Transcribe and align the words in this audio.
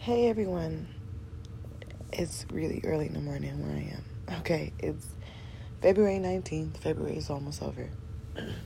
Hey 0.00 0.30
everyone. 0.30 0.88
It's 2.10 2.46
really 2.50 2.80
early 2.84 3.04
in 3.04 3.12
the 3.12 3.20
morning 3.20 3.60
where 3.62 3.76
I 3.76 3.96
am. 3.96 4.38
Okay, 4.40 4.72
it's 4.78 5.06
February 5.82 6.16
19th. 6.16 6.78
February 6.78 7.18
is 7.18 7.28
almost 7.28 7.62
over. 7.62 7.90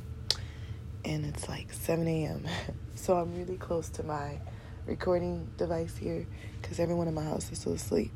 and 1.05 1.27
it's 1.27 1.49
like 1.49 1.73
7 1.73 2.07
a.m. 2.07 2.47
So 2.95 3.17
I'm 3.17 3.37
really 3.37 3.57
close 3.57 3.89
to 3.89 4.05
my 4.05 4.39
recording 4.87 5.51
device 5.57 5.97
here 5.97 6.25
because 6.63 6.79
everyone 6.79 7.09
in 7.09 7.15
my 7.15 7.25
house 7.25 7.51
is 7.51 7.59
still 7.59 7.73
asleep. 7.73 8.13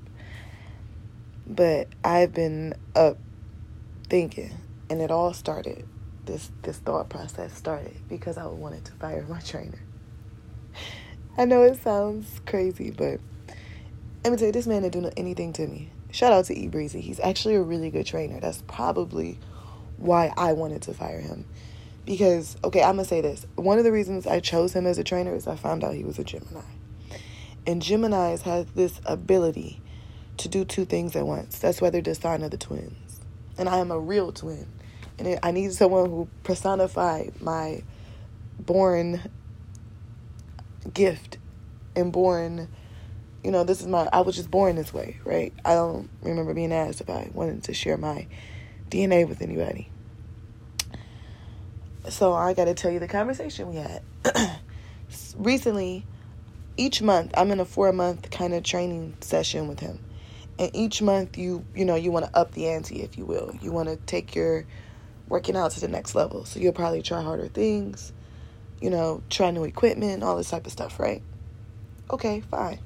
But 1.45 1.89
I've 2.05 2.33
been 2.33 2.75
up 2.95 3.19
thinking, 4.09 4.53
and 4.89 5.01
it 5.01 5.11
all 5.11 5.35
started. 5.35 5.89
This 6.25 6.53
this 6.63 6.79
thought 6.79 7.09
process 7.09 7.53
started 7.53 7.97
because 8.09 8.39
I 8.39 8.47
wanted 8.47 8.85
to 8.85 8.93
fire 8.93 9.27
my 9.29 9.41
trainer. 9.41 9.83
I 11.39 11.45
know 11.45 11.63
it 11.63 11.81
sounds 11.81 12.41
crazy, 12.47 12.91
but 12.91 13.21
let 14.25 14.33
me 14.33 14.37
tell 14.37 14.47
you, 14.47 14.53
this 14.53 14.67
man 14.67 14.83
didn't 14.83 15.05
do 15.05 15.11
anything 15.17 15.53
to 15.53 15.69
me. 15.69 15.89
Shout 16.11 16.33
out 16.33 16.47
to 16.47 16.59
E 16.59 16.67
Breezy. 16.67 17.01
He's 17.01 17.21
actually 17.21 17.55
a 17.55 17.63
really 17.63 17.91
good 17.91 18.07
trainer. 18.07 18.41
That's 18.41 18.65
probably 18.67 19.39
why 19.99 20.33
I 20.37 20.55
wanted 20.55 20.83
to 20.83 20.95
fire 20.95 21.21
him. 21.21 21.45
Because, 22.05 22.57
okay, 22.65 22.83
I'm 22.83 22.97
going 22.97 23.05
to 23.05 23.09
say 23.09 23.21
this. 23.21 23.47
One 23.55 23.79
of 23.79 23.85
the 23.85 23.93
reasons 23.93 24.27
I 24.27 24.41
chose 24.41 24.73
him 24.73 24.85
as 24.85 24.99
a 24.99 25.05
trainer 25.05 25.33
is 25.33 25.47
I 25.47 25.55
found 25.55 25.85
out 25.85 25.95
he 25.95 26.03
was 26.03 26.19
a 26.19 26.25
Gemini. 26.25 26.61
And 27.69 27.81
Geminis 27.83 28.43
have 28.43 28.75
this 28.75 29.01
ability 29.05 29.81
to 30.39 30.49
do 30.49 30.65
two 30.65 30.87
things 30.87 31.15
at 31.15 31.25
once. 31.25 31.61
That's 31.61 31.81
why 31.81 31.91
they're 31.91 32.03
the 32.03 32.17
sign 32.17 32.43
of 32.43 32.51
the 32.51 32.57
twins. 32.57 33.21
And 33.57 33.69
I 33.69 33.79
am 33.79 33.93
a 33.93 33.99
real 33.99 34.33
twin. 34.33 34.67
And 35.21 35.39
I 35.45 35.53
need 35.53 35.73
someone 35.73 36.11
who 36.11 36.29
personified 36.43 37.41
my 37.41 37.85
born 38.59 39.21
gift 40.95 41.39
and 41.97 42.13
born 42.13 42.69
you 43.43 43.51
know 43.51 43.65
this 43.65 43.81
is 43.81 43.87
my 43.87 44.09
i 44.13 44.21
was 44.21 44.37
just 44.37 44.51
born 44.51 44.77
this 44.77 44.93
way 44.93 45.19
right? 45.25 45.53
I 45.65 45.75
don't 45.75 46.09
remember 46.23 46.55
being 46.55 46.73
asked 46.73 47.01
if 47.01 47.11
i 47.11 47.31
wanted 47.33 47.65
to 47.65 47.75
share 47.75 47.97
my 47.97 48.27
dna 48.91 49.29
with 49.29 49.43
anybody. 49.43 49.91
So 52.09 52.33
i 52.33 52.55
got 52.55 52.67
to 52.67 52.75
tell 52.75 52.91
you 52.91 52.99
the 52.99 53.09
conversation 53.09 53.69
we 53.69 53.77
had. 53.77 54.03
Recently 55.37 56.07
each 56.77 57.03
month 57.03 57.33
i'm 57.37 57.51
in 57.51 57.61
a 57.61 57.65
four 57.65 57.93
month 57.93 58.31
kind 58.31 58.55
of 58.55 58.63
training 58.63 59.17
session 59.21 59.69
with 59.69 59.81
him. 59.81 59.99
And 60.59 60.75
each 60.75 61.01
month 61.03 61.39
you 61.39 61.65
you 61.75 61.85
know 61.85 61.95
you 61.95 62.11
want 62.11 62.27
to 62.27 62.37
up 62.37 62.53
the 62.53 62.69
ante 62.69 63.03
if 63.03 63.17
you 63.19 63.25
will. 63.25 63.55
You 63.61 63.73
want 63.73 63.89
to 63.89 63.97
take 63.97 64.35
your 64.35 64.67
working 65.29 65.57
out 65.57 65.73
to 65.73 65.81
the 65.81 65.89
next 65.89 66.15
level. 66.15 66.45
So 66.47 66.59
you'll 66.59 66.73
probably 66.73 67.03
try 67.03 67.21
harder 67.23 67.49
things 67.49 68.13
you 68.81 68.91
know, 68.91 69.23
try 69.31 69.51
new 69.51 69.65
equipment, 69.65 70.23
all 70.23 70.37
this 70.37 70.51
type 70.51 70.67
of 70.67 70.73
stuff, 70.73 70.99
right? 70.99 71.23
Okay, 72.11 72.41
fine. 72.41 72.79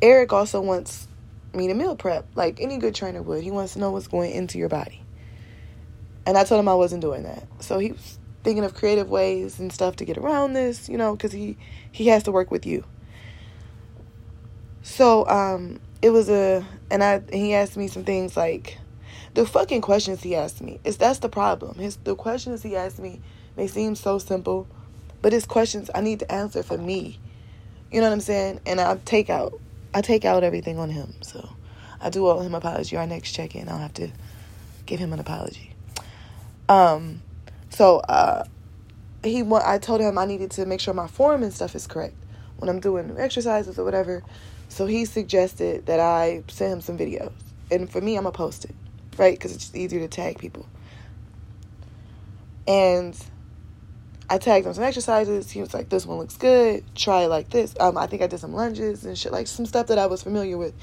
Eric 0.00 0.32
also 0.32 0.60
wants 0.60 1.08
me 1.54 1.66
to 1.68 1.74
meal 1.74 1.96
prep, 1.96 2.26
like 2.34 2.60
any 2.60 2.78
good 2.78 2.94
trainer 2.94 3.22
would. 3.22 3.42
He 3.42 3.50
wants 3.50 3.72
to 3.74 3.78
know 3.78 3.90
what's 3.90 4.08
going 4.08 4.32
into 4.32 4.58
your 4.58 4.68
body. 4.68 5.02
And 6.26 6.36
I 6.36 6.44
told 6.44 6.60
him 6.60 6.68
I 6.68 6.74
wasn't 6.74 7.00
doing 7.00 7.22
that. 7.22 7.46
So 7.60 7.78
he 7.78 7.92
was 7.92 8.18
thinking 8.44 8.64
of 8.64 8.74
creative 8.74 9.08
ways 9.08 9.58
and 9.58 9.72
stuff 9.72 9.96
to 9.96 10.04
get 10.04 10.18
around 10.18 10.52
this, 10.52 10.88
you 10.88 10.96
know, 10.96 11.16
because 11.16 11.32
he, 11.32 11.56
he 11.90 12.08
has 12.08 12.22
to 12.24 12.32
work 12.32 12.50
with 12.50 12.66
you. 12.66 12.84
So 14.82 15.26
um, 15.28 15.80
it 16.00 16.10
was 16.10 16.28
a, 16.28 16.64
and 16.90 17.02
I 17.02 17.22
he 17.32 17.54
asked 17.54 17.76
me 17.76 17.88
some 17.88 18.04
things 18.04 18.36
like, 18.36 18.78
the 19.34 19.46
fucking 19.46 19.82
questions 19.82 20.22
he 20.22 20.34
asked 20.34 20.60
me 20.60 20.80
is 20.84 20.96
that's 20.96 21.18
the 21.18 21.28
problem. 21.28 21.78
His 21.78 21.96
the 21.96 22.16
questions 22.16 22.62
he 22.62 22.74
asked 22.74 22.98
me 22.98 23.20
may 23.56 23.66
seem 23.66 23.94
so 23.94 24.18
simple, 24.18 24.66
but 25.22 25.32
it's 25.32 25.46
questions 25.46 25.90
I 25.94 26.00
need 26.00 26.20
to 26.20 26.32
answer 26.32 26.62
for 26.62 26.78
me. 26.78 27.18
You 27.90 28.00
know 28.00 28.06
what 28.06 28.12
I'm 28.12 28.20
saying? 28.20 28.60
And 28.66 28.80
I 28.80 28.96
take 29.04 29.30
out 29.30 29.58
I 29.94 30.02
take 30.02 30.24
out 30.24 30.44
everything 30.44 30.78
on 30.78 30.90
him. 30.90 31.14
So 31.22 31.48
I 32.00 32.10
do 32.10 32.26
owe 32.26 32.40
him 32.40 32.54
apology. 32.54 32.96
Our 32.96 33.06
next 33.06 33.32
check 33.32 33.54
in, 33.54 33.68
I'll 33.68 33.78
have 33.78 33.94
to 33.94 34.10
give 34.86 35.00
him 35.00 35.12
an 35.12 35.20
apology. 35.20 35.74
Um 36.68 37.22
so 37.70 37.98
uh 38.00 38.44
he 39.24 39.42
want 39.42 39.64
I 39.64 39.78
told 39.78 40.00
him 40.00 40.18
I 40.18 40.26
needed 40.26 40.50
to 40.52 40.66
make 40.66 40.80
sure 40.80 40.94
my 40.94 41.08
form 41.08 41.42
and 41.42 41.52
stuff 41.52 41.74
is 41.74 41.86
correct 41.86 42.14
when 42.58 42.68
I'm 42.68 42.80
doing 42.80 43.14
exercises 43.18 43.78
or 43.78 43.84
whatever. 43.84 44.22
So 44.68 44.86
he 44.86 45.04
suggested 45.04 45.86
that 45.86 46.00
I 46.00 46.42
send 46.48 46.74
him 46.74 46.80
some 46.80 46.98
videos. 46.98 47.32
And 47.70 47.90
for 47.90 48.00
me, 48.00 48.16
I'm 48.16 48.24
to 48.24 48.32
post 48.32 48.64
it, 48.64 48.74
right? 49.16 49.34
Because 49.34 49.54
it's 49.54 49.64
just 49.64 49.76
easier 49.76 50.00
to 50.00 50.08
tag 50.08 50.38
people. 50.38 50.66
And 52.66 53.18
I 54.30 54.38
tagged 54.38 54.66
him 54.66 54.74
some 54.74 54.84
exercises. 54.84 55.50
He 55.50 55.60
was 55.60 55.72
like, 55.72 55.88
"This 55.88 56.04
one 56.04 56.18
looks 56.18 56.36
good. 56.36 56.84
Try 56.94 57.22
it 57.22 57.28
like 57.28 57.50
this." 57.50 57.74
Um, 57.80 57.96
I 57.96 58.06
think 58.06 58.22
I 58.22 58.26
did 58.26 58.40
some 58.40 58.52
lunges 58.52 59.04
and 59.04 59.16
shit, 59.16 59.32
like 59.32 59.46
some 59.46 59.66
stuff 59.66 59.86
that 59.86 59.98
I 59.98 60.06
was 60.06 60.22
familiar 60.22 60.58
with. 60.58 60.74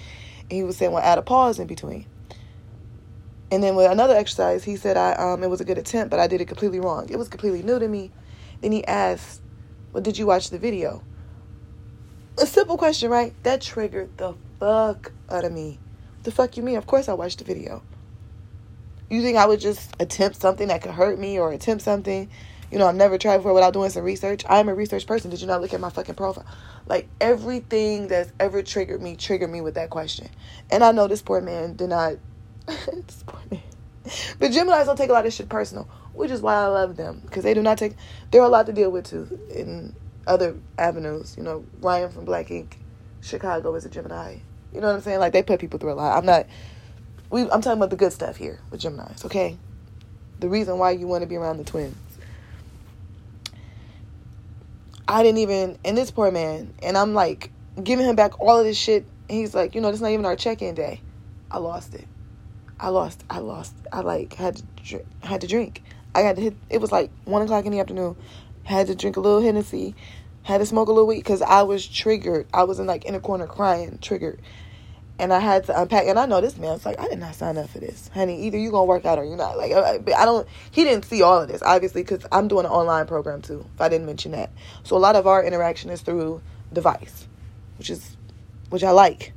And 0.41 0.51
he 0.51 0.63
was 0.63 0.77
saying, 0.77 0.91
"Well, 0.91 1.03
add 1.03 1.17
a 1.17 1.21
pause 1.21 1.59
in 1.59 1.67
between." 1.67 2.05
And 3.51 3.61
then 3.61 3.75
with 3.75 3.91
another 3.91 4.15
exercise, 4.15 4.63
he 4.63 4.75
said, 4.75 4.97
"I 4.97 5.13
um, 5.13 5.43
it 5.43 5.49
was 5.49 5.61
a 5.61 5.65
good 5.65 5.77
attempt, 5.77 6.09
but 6.09 6.19
I 6.19 6.27
did 6.27 6.41
it 6.41 6.45
completely 6.45 6.79
wrong. 6.79 7.07
It 7.09 7.17
was 7.17 7.27
completely 7.27 7.61
new 7.61 7.77
to 7.77 7.87
me." 7.87 8.11
Then 8.61 8.71
he 8.71 8.85
asked, 8.85 9.41
"Well, 9.93 10.01
did 10.01 10.17
you 10.17 10.25
watch 10.25 10.49
the 10.49 10.57
video?" 10.57 11.03
A 12.41 12.45
simple 12.45 12.77
question, 12.77 13.09
right? 13.09 13.33
That 13.43 13.61
triggered 13.61 14.17
the 14.17 14.35
fuck 14.59 15.11
out 15.29 15.45
of 15.45 15.53
me. 15.53 15.79
The 16.23 16.31
fuck 16.31 16.57
you 16.57 16.63
mean? 16.63 16.75
Of 16.75 16.87
course 16.87 17.07
I 17.07 17.13
watched 17.13 17.37
the 17.37 17.45
video. 17.45 17.83
You 19.09 19.21
think 19.21 19.37
I 19.37 19.45
would 19.45 19.59
just 19.59 19.95
attempt 19.99 20.41
something 20.41 20.67
that 20.69 20.81
could 20.81 20.91
hurt 20.91 21.19
me 21.19 21.39
or 21.39 21.51
attempt 21.51 21.83
something 21.83 22.29
you 22.71 22.77
know, 22.77 22.87
I've 22.87 22.95
never 22.95 23.17
tried 23.17 23.37
before 23.37 23.53
without 23.53 23.73
doing 23.73 23.89
some 23.89 24.03
research. 24.03 24.43
I'm 24.49 24.69
a 24.69 24.73
research 24.73 25.05
person. 25.05 25.31
Did 25.31 25.41
you 25.41 25.47
not 25.47 25.61
look 25.61 25.73
at 25.73 25.79
my 25.79 25.89
fucking 25.89 26.15
profile? 26.15 26.45
Like 26.87 27.07
everything 27.21 28.07
that's 28.07 28.31
ever 28.39 28.63
triggered 28.63 29.01
me 29.01 29.15
triggered 29.15 29.49
me 29.49 29.61
with 29.61 29.75
that 29.75 29.89
question. 29.89 30.29
And 30.71 30.83
I 30.83 30.91
know 30.91 31.07
this 31.07 31.21
poor 31.21 31.41
man 31.41 31.75
did 31.75 31.89
not. 31.89 32.15
this 32.65 33.23
poor 33.25 33.41
man. 33.51 33.61
But 34.39 34.51
Geminis 34.51 34.85
don't 34.85 34.97
take 34.97 35.09
a 35.09 35.13
lot 35.13 35.25
of 35.25 35.33
shit 35.33 35.49
personal, 35.49 35.87
which 36.13 36.29
is 36.29 36.41
why 36.41 36.55
I 36.55 36.67
love 36.67 36.95
them 36.95 37.21
because 37.25 37.43
they 37.43 37.53
do 37.53 37.61
not 37.61 37.77
take. 37.77 37.93
They're 38.31 38.43
a 38.43 38.49
lot 38.49 38.67
to 38.67 38.73
deal 38.73 38.91
with 38.91 39.05
too 39.05 39.39
in 39.53 39.95
other 40.27 40.55
avenues. 40.77 41.35
You 41.37 41.43
know, 41.43 41.65
Ryan 41.81 42.11
from 42.11 42.25
Black 42.25 42.51
Ink, 42.51 42.77
Chicago 43.21 43.73
is 43.75 43.85
a 43.85 43.89
Gemini. 43.89 44.37
You 44.73 44.81
know 44.81 44.87
what 44.87 44.95
I'm 44.95 45.01
saying? 45.01 45.19
Like 45.19 45.33
they 45.33 45.41
put 45.41 45.59
people 45.59 45.79
through 45.79 45.93
a 45.93 45.95
lot. 45.95 46.17
I'm 46.17 46.25
not. 46.25 46.45
We. 47.29 47.41
I'm 47.43 47.61
talking 47.61 47.79
about 47.79 47.89
the 47.89 47.95
good 47.95 48.13
stuff 48.13 48.35
here 48.35 48.59
with 48.69 48.81
Geminis. 48.81 49.25
Okay. 49.25 49.57
The 50.39 50.49
reason 50.49 50.77
why 50.77 50.91
you 50.91 51.07
want 51.07 51.21
to 51.21 51.27
be 51.27 51.37
around 51.37 51.57
the 51.57 51.63
twins. 51.63 51.95
I 55.07 55.23
didn't 55.23 55.39
even, 55.39 55.77
and 55.85 55.97
this 55.97 56.11
poor 56.11 56.31
man, 56.31 56.73
and 56.81 56.97
I'm 56.97 57.13
like 57.13 57.51
giving 57.83 58.05
him 58.05 58.15
back 58.15 58.39
all 58.39 58.59
of 58.59 58.65
this 58.65 58.77
shit. 58.77 59.05
He's 59.29 59.53
like, 59.53 59.75
you 59.75 59.81
know, 59.81 59.91
this 59.91 60.01
not 60.01 60.11
even 60.11 60.25
our 60.25 60.35
check-in 60.35 60.75
day. 60.75 61.01
I 61.51 61.59
lost 61.59 61.93
it. 61.93 62.07
I 62.79 62.89
lost. 62.89 63.23
I 63.29 63.39
lost. 63.39 63.75
I 63.91 64.01
like 64.01 64.33
had 64.33 64.57
to 64.57 64.63
drink, 64.83 65.05
had 65.21 65.41
to 65.41 65.47
drink. 65.47 65.83
I 66.13 66.21
had 66.21 66.35
to 66.37 66.41
hit. 66.41 66.55
It 66.69 66.81
was 66.81 66.91
like 66.91 67.11
one 67.25 67.41
o'clock 67.41 67.65
in 67.65 67.71
the 67.71 67.79
afternoon. 67.79 68.15
Had 68.63 68.87
to 68.87 68.95
drink 68.95 69.17
a 69.17 69.19
little 69.19 69.41
Hennessy. 69.41 69.95
Had 70.43 70.59
to 70.59 70.65
smoke 70.65 70.87
a 70.87 70.91
little 70.91 71.07
weed 71.07 71.17
because 71.17 71.41
I 71.41 71.63
was 71.63 71.87
triggered. 71.87 72.47
I 72.53 72.63
was 72.63 72.79
in 72.79 72.87
like 72.87 73.05
in 73.05 73.15
a 73.15 73.19
corner 73.19 73.47
crying, 73.47 73.99
triggered 74.01 74.41
and 75.17 75.31
I 75.31 75.39
had 75.39 75.65
to 75.65 75.81
unpack. 75.81 76.07
And 76.07 76.19
I 76.19 76.25
know 76.25 76.41
this 76.41 76.57
man's 76.57 76.85
like, 76.85 76.99
I 76.99 77.07
did 77.07 77.19
not 77.19 77.35
sign 77.35 77.57
up 77.57 77.69
for 77.69 77.79
this, 77.79 78.09
honey. 78.13 78.43
Either 78.43 78.57
you 78.57 78.71
gonna 78.71 78.85
work 78.85 79.05
out 79.05 79.17
or 79.17 79.23
you're 79.23 79.37
not. 79.37 79.57
Like, 79.57 79.71
I, 79.71 79.99
I 80.17 80.25
don't. 80.25 80.47
He 80.71 80.83
didn't 80.83 81.05
see 81.05 81.21
all 81.21 81.41
of 81.41 81.47
this, 81.47 81.61
obviously, 81.61 82.03
because 82.03 82.25
I'm 82.31 82.47
doing 82.47 82.65
an 82.65 82.71
online 82.71 83.07
program 83.07 83.41
too. 83.41 83.65
If 83.75 83.81
I 83.81 83.89
didn't 83.89 84.05
mention 84.05 84.33
that, 84.33 84.51
so 84.83 84.97
a 84.97 84.99
lot 84.99 85.15
of 85.15 85.27
our 85.27 85.43
interaction 85.43 85.89
is 85.89 86.01
through 86.01 86.41
device, 86.73 87.27
which 87.77 87.89
is, 87.89 88.17
which 88.69 88.83
I 88.83 88.91
like. 88.91 89.33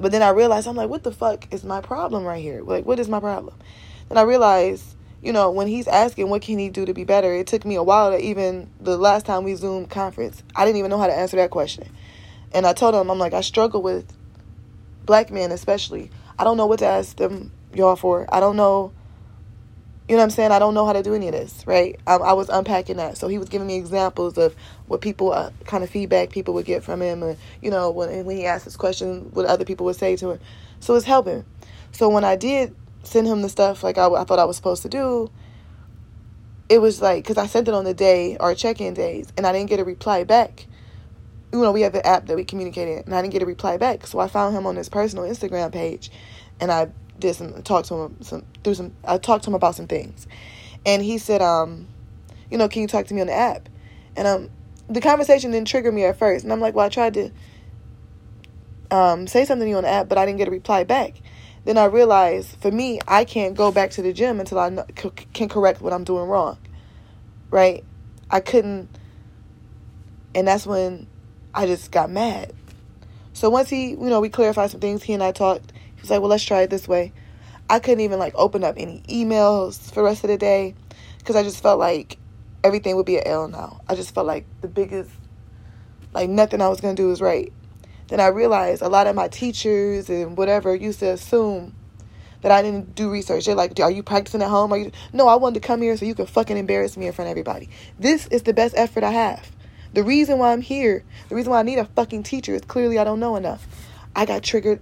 But 0.00 0.10
then 0.10 0.22
I 0.22 0.30
realized 0.30 0.66
I'm 0.66 0.74
like, 0.74 0.88
what 0.88 1.04
the 1.04 1.12
fuck 1.12 1.52
is 1.52 1.62
my 1.62 1.80
problem 1.80 2.24
right 2.24 2.42
here? 2.42 2.62
Like, 2.62 2.84
what 2.84 2.98
is 2.98 3.08
my 3.08 3.20
problem? 3.20 3.54
Then 4.08 4.18
I 4.18 4.22
realized, 4.22 4.84
you 5.22 5.32
know, 5.32 5.52
when 5.52 5.68
he's 5.68 5.86
asking 5.86 6.28
what 6.28 6.42
can 6.42 6.58
he 6.58 6.70
do 6.70 6.84
to 6.84 6.92
be 6.92 7.04
better, 7.04 7.32
it 7.32 7.46
took 7.46 7.64
me 7.64 7.76
a 7.76 7.82
while 7.84 8.10
to 8.10 8.18
even 8.18 8.68
the 8.80 8.96
last 8.96 9.26
time 9.26 9.44
we 9.44 9.54
Zoom 9.54 9.86
conference, 9.86 10.42
I 10.56 10.64
didn't 10.64 10.78
even 10.78 10.90
know 10.90 10.98
how 10.98 11.06
to 11.06 11.14
answer 11.14 11.36
that 11.36 11.50
question. 11.50 11.88
And 12.52 12.66
I 12.66 12.72
told 12.72 12.96
him, 12.96 13.10
I'm 13.10 13.18
like, 13.18 13.32
I 13.32 13.42
struggle 13.42 13.80
with 13.80 14.12
black 15.04 15.30
men 15.30 15.52
especially. 15.52 16.10
I 16.38 16.44
don't 16.44 16.56
know 16.56 16.66
what 16.66 16.78
to 16.80 16.86
ask 16.86 17.16
them 17.16 17.52
y'all 17.74 17.96
for. 17.96 18.26
I 18.34 18.40
don't 18.40 18.56
know. 18.56 18.92
You 20.08 20.16
know 20.16 20.22
what 20.22 20.24
I'm 20.24 20.30
saying? 20.30 20.52
I 20.52 20.58
don't 20.58 20.74
know 20.74 20.84
how 20.84 20.92
to 20.92 21.02
do 21.02 21.14
any 21.14 21.28
of 21.28 21.32
this, 21.32 21.64
right? 21.66 21.98
I, 22.06 22.16
I 22.16 22.32
was 22.32 22.48
unpacking 22.48 22.96
that. 22.96 23.16
So 23.16 23.28
he 23.28 23.38
was 23.38 23.48
giving 23.48 23.66
me 23.66 23.76
examples 23.76 24.36
of 24.36 24.54
what 24.86 25.00
people, 25.00 25.32
uh, 25.32 25.50
kind 25.64 25.84
of 25.84 25.90
feedback 25.90 26.30
people 26.30 26.54
would 26.54 26.66
get 26.66 26.82
from 26.82 27.00
him. 27.00 27.22
And, 27.22 27.38
you 27.62 27.70
know, 27.70 27.90
when, 27.90 28.24
when 28.24 28.36
he 28.36 28.44
asked 28.44 28.64
this 28.64 28.76
question, 28.76 29.30
what 29.32 29.46
other 29.46 29.64
people 29.64 29.86
would 29.86 29.96
say 29.96 30.16
to 30.16 30.32
him. 30.32 30.40
So 30.80 30.96
it's 30.96 31.06
helping. 31.06 31.44
So 31.92 32.08
when 32.08 32.24
I 32.24 32.36
did 32.36 32.74
send 33.04 33.26
him 33.26 33.42
the 33.42 33.48
stuff 33.48 33.82
like 33.82 33.96
I, 33.96 34.06
I 34.08 34.24
thought 34.24 34.38
I 34.38 34.44
was 34.44 34.56
supposed 34.56 34.82
to 34.82 34.88
do, 34.88 35.30
it 36.68 36.78
was 36.78 37.00
like, 37.00 37.22
because 37.24 37.38
I 37.38 37.46
sent 37.46 37.68
it 37.68 37.74
on 37.74 37.84
the 37.84 37.94
day, 37.94 38.36
our 38.38 38.54
check 38.54 38.80
in 38.80 38.94
days, 38.94 39.32
and 39.36 39.46
I 39.46 39.52
didn't 39.52 39.70
get 39.70 39.78
a 39.78 39.84
reply 39.84 40.24
back 40.24 40.66
you 41.52 41.60
know, 41.60 41.72
we 41.72 41.82
have 41.82 41.92
the 41.92 42.06
app 42.06 42.26
that 42.26 42.36
we 42.36 42.44
communicated, 42.44 43.04
and 43.06 43.14
I 43.14 43.20
didn't 43.20 43.32
get 43.32 43.42
a 43.42 43.46
reply 43.46 43.76
back. 43.76 44.06
So 44.06 44.18
I 44.18 44.28
found 44.28 44.56
him 44.56 44.66
on 44.66 44.76
his 44.76 44.88
personal 44.88 45.24
Instagram 45.24 45.72
page, 45.72 46.10
and 46.60 46.72
I 46.72 46.88
did 47.18 47.34
some 47.34 47.62
talk 47.62 47.84
to 47.86 47.94
him 47.94 48.22
some 48.22 48.44
through 48.64 48.74
some. 48.74 48.92
I 49.04 49.18
talked 49.18 49.44
to 49.44 49.50
him 49.50 49.54
about 49.54 49.74
some 49.74 49.86
things, 49.86 50.26
and 50.86 51.02
he 51.02 51.18
said, 51.18 51.42
um, 51.42 51.88
you 52.50 52.58
know, 52.58 52.68
can 52.68 52.82
you 52.82 52.88
talk 52.88 53.06
to 53.06 53.14
me 53.14 53.20
on 53.20 53.26
the 53.26 53.34
app? 53.34 53.68
And 54.16 54.26
um, 54.26 54.50
the 54.88 55.00
conversation 55.00 55.50
didn't 55.50 55.68
trigger 55.68 55.92
me 55.92 56.04
at 56.04 56.18
first, 56.18 56.44
and 56.44 56.52
I'm 56.52 56.60
like, 56.60 56.74
well, 56.74 56.86
I 56.86 56.88
tried 56.88 57.14
to 57.14 57.30
um, 58.90 59.26
say 59.26 59.44
something 59.44 59.66
to 59.66 59.70
you 59.70 59.76
on 59.76 59.84
the 59.84 59.90
app, 59.90 60.08
but 60.08 60.18
I 60.18 60.26
didn't 60.26 60.38
get 60.38 60.48
a 60.48 60.52
reply 60.52 60.84
back. 60.84 61.14
Then 61.64 61.78
I 61.78 61.84
realized 61.84 62.56
for 62.60 62.70
me, 62.70 62.98
I 63.06 63.24
can't 63.24 63.54
go 63.54 63.70
back 63.70 63.90
to 63.92 64.02
the 64.02 64.12
gym 64.12 64.40
until 64.40 64.58
I 64.58 64.84
can 65.32 65.48
correct 65.48 65.80
what 65.80 65.92
I'm 65.92 66.04
doing 66.04 66.28
wrong. 66.28 66.58
Right? 67.50 67.84
I 68.30 68.40
couldn't. 68.40 68.88
And 70.34 70.48
that's 70.48 70.66
when 70.66 71.06
I 71.54 71.66
just 71.66 71.90
got 71.90 72.10
mad. 72.10 72.52
So 73.34 73.50
once 73.50 73.68
he, 73.68 73.90
you 73.90 73.96
know, 73.96 74.20
we 74.20 74.28
clarified 74.28 74.70
some 74.70 74.80
things, 74.80 75.02
he 75.02 75.12
and 75.12 75.22
I 75.22 75.32
talked. 75.32 75.72
He 75.72 76.00
was 76.00 76.10
like, 76.10 76.20
well, 76.20 76.30
let's 76.30 76.44
try 76.44 76.62
it 76.62 76.70
this 76.70 76.88
way. 76.88 77.12
I 77.68 77.78
couldn't 77.78 78.00
even 78.00 78.18
like 78.18 78.34
open 78.34 78.64
up 78.64 78.74
any 78.76 79.02
emails 79.08 79.88
for 79.88 79.96
the 79.96 80.02
rest 80.02 80.24
of 80.24 80.28
the 80.28 80.36
day 80.36 80.74
because 81.18 81.36
I 81.36 81.42
just 81.42 81.62
felt 81.62 81.78
like 81.78 82.18
everything 82.64 82.96
would 82.96 83.06
be 83.06 83.16
an 83.16 83.26
L 83.26 83.48
now. 83.48 83.80
I 83.88 83.94
just 83.94 84.14
felt 84.14 84.26
like 84.26 84.44
the 84.60 84.68
biggest, 84.68 85.10
like 86.12 86.28
nothing 86.28 86.60
I 86.60 86.68
was 86.68 86.80
going 86.80 86.94
to 86.94 87.02
do 87.02 87.08
was 87.08 87.20
right. 87.20 87.52
Then 88.08 88.20
I 88.20 88.26
realized 88.26 88.82
a 88.82 88.88
lot 88.88 89.06
of 89.06 89.14
my 89.14 89.28
teachers 89.28 90.10
and 90.10 90.36
whatever 90.36 90.74
used 90.74 91.00
to 91.00 91.12
assume 91.12 91.74
that 92.42 92.52
I 92.52 92.60
didn't 92.60 92.94
do 92.94 93.10
research. 93.10 93.46
They're 93.46 93.54
like, 93.54 93.78
"Are 93.80 93.90
you 93.90 94.02
practicing 94.02 94.42
at 94.42 94.50
home? 94.50 94.72
Are 94.72 94.76
you?" 94.76 94.90
No, 95.12 95.28
I 95.28 95.36
wanted 95.36 95.62
to 95.62 95.66
come 95.66 95.80
here 95.80 95.96
so 95.96 96.04
you 96.04 96.14
could 96.14 96.28
fucking 96.28 96.58
embarrass 96.58 96.96
me 96.96 97.06
in 97.06 97.12
front 97.12 97.28
of 97.28 97.30
everybody. 97.30 97.70
This 97.98 98.26
is 98.26 98.42
the 98.42 98.52
best 98.52 98.74
effort 98.76 99.04
I 99.04 99.12
have. 99.12 99.50
The 99.94 100.02
reason 100.02 100.38
why 100.38 100.52
I'm 100.52 100.62
here, 100.62 101.04
the 101.28 101.34
reason 101.34 101.50
why 101.50 101.60
I 101.60 101.62
need 101.62 101.78
a 101.78 101.84
fucking 101.84 102.22
teacher 102.22 102.54
is 102.54 102.62
clearly 102.62 102.98
I 102.98 103.04
don't 103.04 103.20
know 103.20 103.36
enough. 103.36 103.66
I 104.16 104.24
got 104.24 104.42
triggered 104.42 104.80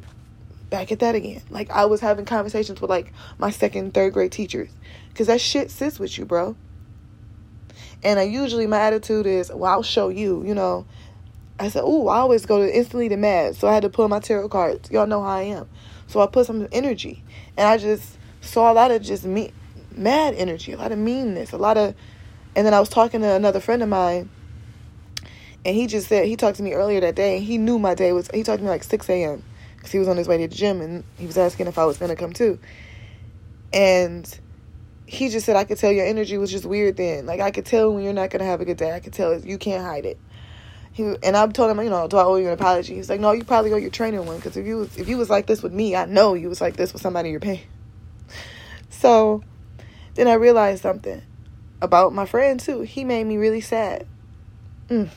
back 0.70 0.92
at 0.92 1.00
that 1.00 1.14
again. 1.14 1.42
Like 1.50 1.70
I 1.70 1.86
was 1.86 2.00
having 2.00 2.24
conversations 2.24 2.80
with 2.80 2.90
like 2.90 3.12
my 3.38 3.50
second, 3.50 3.92
third 3.92 4.12
grade 4.12 4.32
teachers, 4.32 4.70
cause 5.14 5.26
that 5.26 5.40
shit 5.40 5.70
sits 5.70 5.98
with 5.98 6.16
you, 6.16 6.24
bro. 6.24 6.56
And 8.02 8.18
I 8.18 8.22
usually 8.22 8.66
my 8.66 8.80
attitude 8.80 9.26
is, 9.26 9.50
well, 9.52 9.72
I'll 9.72 9.82
show 9.82 10.08
you, 10.08 10.44
you 10.46 10.54
know. 10.54 10.86
I 11.58 11.68
said, 11.68 11.82
oh, 11.84 12.08
I 12.08 12.18
always 12.18 12.46
go 12.46 12.58
to 12.64 12.74
instantly 12.74 13.10
to 13.10 13.18
mad, 13.18 13.54
so 13.54 13.68
I 13.68 13.74
had 13.74 13.82
to 13.82 13.90
pull 13.90 14.08
my 14.08 14.20
tarot 14.20 14.48
cards. 14.48 14.90
Y'all 14.90 15.06
know 15.06 15.22
how 15.22 15.28
I 15.28 15.42
am, 15.42 15.68
so 16.06 16.20
I 16.20 16.26
put 16.26 16.46
some 16.46 16.66
energy, 16.72 17.22
and 17.58 17.68
I 17.68 17.76
just 17.76 18.16
saw 18.40 18.72
a 18.72 18.74
lot 18.74 18.90
of 18.90 19.02
just 19.02 19.26
me, 19.26 19.52
mad 19.94 20.34
energy, 20.36 20.72
a 20.72 20.78
lot 20.78 20.90
of 20.90 20.98
meanness, 20.98 21.52
a 21.52 21.58
lot 21.58 21.76
of, 21.76 21.94
and 22.56 22.66
then 22.66 22.72
I 22.72 22.80
was 22.80 22.88
talking 22.88 23.20
to 23.20 23.30
another 23.34 23.60
friend 23.60 23.82
of 23.82 23.90
mine, 23.90 24.30
and 25.64 25.76
he 25.76 25.86
just 25.86 26.08
said 26.08 26.26
he 26.26 26.36
talked 26.36 26.56
to 26.56 26.62
me 26.62 26.72
earlier 26.72 27.00
that 27.00 27.14
day. 27.14 27.36
And 27.36 27.44
he 27.44 27.58
knew 27.58 27.78
my 27.78 27.94
day 27.94 28.12
was. 28.12 28.28
He 28.32 28.42
talked 28.42 28.58
to 28.58 28.64
me 28.64 28.70
like 28.70 28.84
six 28.84 29.08
a.m. 29.08 29.42
because 29.76 29.92
he 29.92 29.98
was 29.98 30.08
on 30.08 30.16
his 30.16 30.28
way 30.28 30.38
to 30.38 30.48
the 30.48 30.54
gym, 30.54 30.80
and 30.80 31.04
he 31.18 31.26
was 31.26 31.38
asking 31.38 31.66
if 31.66 31.78
I 31.78 31.84
was 31.84 31.98
gonna 31.98 32.16
come 32.16 32.32
too, 32.32 32.58
and 33.72 34.38
he 35.06 35.28
just 35.28 35.44
said 35.44 35.56
I 35.56 35.64
could 35.64 35.78
tell 35.78 35.90
your 35.90 36.06
energy 36.06 36.38
was 36.38 36.50
just 36.50 36.64
weird 36.64 36.96
then. 36.96 37.26
Like 37.26 37.40
I 37.40 37.50
could 37.50 37.66
tell 37.66 37.92
when 37.92 38.04
you're 38.04 38.12
not 38.12 38.30
gonna 38.30 38.44
have 38.44 38.60
a 38.60 38.64
good 38.64 38.76
day. 38.76 38.92
I 38.92 39.00
could 39.00 39.12
tell 39.12 39.38
you 39.38 39.58
can't 39.58 39.84
hide 39.84 40.06
it. 40.06 40.18
He 40.92 41.02
and 41.22 41.36
I 41.36 41.46
told 41.48 41.70
him, 41.70 41.82
you 41.82 41.90
know, 41.90 42.08
do 42.08 42.16
I 42.16 42.24
owe 42.24 42.36
you 42.36 42.46
an 42.46 42.52
apology? 42.52 42.94
He's 42.94 43.10
like, 43.10 43.20
no, 43.20 43.32
you 43.32 43.44
probably 43.44 43.72
owe 43.72 43.76
your 43.76 43.90
trainer 43.90 44.22
one 44.22 44.36
because 44.36 44.56
if 44.56 44.66
you 44.66 44.78
was 44.78 44.96
if 44.96 45.08
you 45.08 45.18
was 45.18 45.28
like 45.28 45.46
this 45.46 45.62
with 45.62 45.72
me, 45.72 45.94
I 45.94 46.06
know 46.06 46.34
you 46.34 46.48
was 46.48 46.60
like 46.60 46.76
this 46.76 46.92
with 46.92 47.02
somebody 47.02 47.30
you're 47.30 47.40
paying. 47.40 47.62
So 48.92 49.42
then 50.14 50.28
I 50.28 50.34
realized 50.34 50.82
something 50.82 51.22
about 51.80 52.12
my 52.12 52.26
friend 52.26 52.60
too. 52.60 52.82
He 52.82 53.04
made 53.04 53.24
me 53.24 53.36
really 53.36 53.60
sad. 53.60 54.06
Mm. 54.88 55.08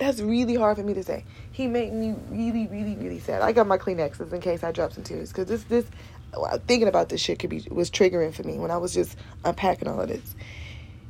That's 0.00 0.22
really 0.22 0.54
hard 0.54 0.78
for 0.78 0.82
me 0.82 0.94
to 0.94 1.02
say. 1.02 1.26
He 1.52 1.66
made 1.66 1.92
me 1.92 2.14
really, 2.30 2.66
really, 2.68 2.96
really 2.96 3.20
sad. 3.20 3.42
I 3.42 3.52
got 3.52 3.66
my 3.66 3.76
Kleenexes 3.76 4.32
in 4.32 4.40
case 4.40 4.64
I 4.64 4.72
drop 4.72 4.94
some 4.94 5.04
tears 5.04 5.28
because 5.28 5.46
this 5.46 5.62
this 5.64 5.84
thinking 6.66 6.88
about 6.88 7.10
this 7.10 7.20
shit 7.20 7.38
could 7.38 7.50
be 7.50 7.66
was 7.70 7.90
triggering 7.90 8.32
for 8.32 8.42
me 8.42 8.58
when 8.58 8.70
I 8.70 8.78
was 8.78 8.94
just 8.94 9.14
unpacking 9.44 9.88
all 9.88 10.00
of 10.00 10.08
this. 10.08 10.34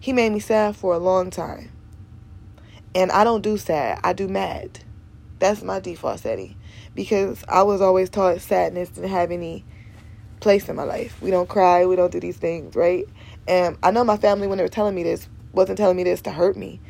He 0.00 0.12
made 0.12 0.32
me 0.32 0.40
sad 0.40 0.75
for 0.75 0.92
a 0.92 0.98
long 0.98 1.31
time. 1.31 1.70
And 2.92 3.12
I 3.12 3.22
don't 3.22 3.42
do 3.42 3.56
sad, 3.56 4.00
I 4.02 4.12
do 4.12 4.26
mad. 4.26 4.81
That's 5.38 5.62
my 5.62 5.78
default 5.78 6.19
setting. 6.19 6.56
Because 6.92 7.44
I 7.48 7.62
was 7.62 7.81
always 7.81 8.10
taught 8.10 8.40
sadness 8.40 8.88
didn't 8.88 9.10
have 9.10 9.31
any 9.31 9.64
place 10.40 10.69
in 10.69 10.75
my 10.75 10.82
life. 10.82 11.22
We 11.22 11.31
don't 11.31 11.48
cry, 11.48 11.87
we 11.87 11.94
don't 11.94 12.10
do 12.10 12.19
these 12.19 12.38
things, 12.38 12.75
right? 12.75 13.04
And 13.46 13.78
I 13.84 13.92
know 13.92 14.02
my 14.02 14.16
family 14.16 14.48
when 14.48 14.58
they 14.58 14.64
were 14.64 14.69
telling 14.69 14.96
me 14.96 15.04
this 15.04 15.28
wasn't 15.52 15.78
telling 15.78 15.96
me 15.96 16.02
this 16.02 16.22
to 16.22 16.32
hurt 16.32 16.56
me 16.56 16.81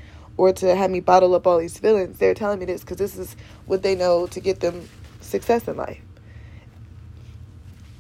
or 0.41 0.55
to 0.55 0.75
have 0.75 0.91
me 0.91 1.01
bottle 1.01 1.35
up 1.35 1.47
all 1.47 1.59
these 1.59 1.77
feelings. 1.77 2.17
They're 2.17 2.33
telling 2.33 2.61
me 2.61 2.65
this 2.65 2.81
because 2.81 2.97
this 2.97 3.15
is 3.15 3.37
what 3.67 3.83
they 3.83 3.95
know 3.95 4.27
to 4.29 4.41
get 4.41 4.61
them 4.61 4.89
success 5.21 5.69
in 5.69 5.77
life. 5.77 6.01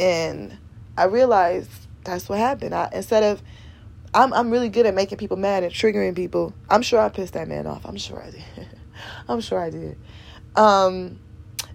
And 0.00 0.56
I 0.96 1.04
realized 1.04 1.70
that's 2.02 2.30
what 2.30 2.38
happened. 2.38 2.74
I, 2.74 2.88
instead 2.94 3.24
of, 3.24 3.42
I'm 4.14 4.32
I'm 4.32 4.50
really 4.50 4.70
good 4.70 4.86
at 4.86 4.94
making 4.94 5.18
people 5.18 5.36
mad 5.36 5.64
and 5.64 5.72
triggering 5.72 6.16
people. 6.16 6.54
I'm 6.70 6.80
sure 6.80 6.98
I 6.98 7.10
pissed 7.10 7.34
that 7.34 7.46
man 7.46 7.66
off. 7.66 7.84
I'm 7.84 7.98
sure 7.98 8.22
I 8.22 8.30
did. 8.30 8.42
I'm 9.28 9.42
sure 9.42 9.60
I 9.60 9.68
did. 9.68 9.98
Um, 10.56 11.20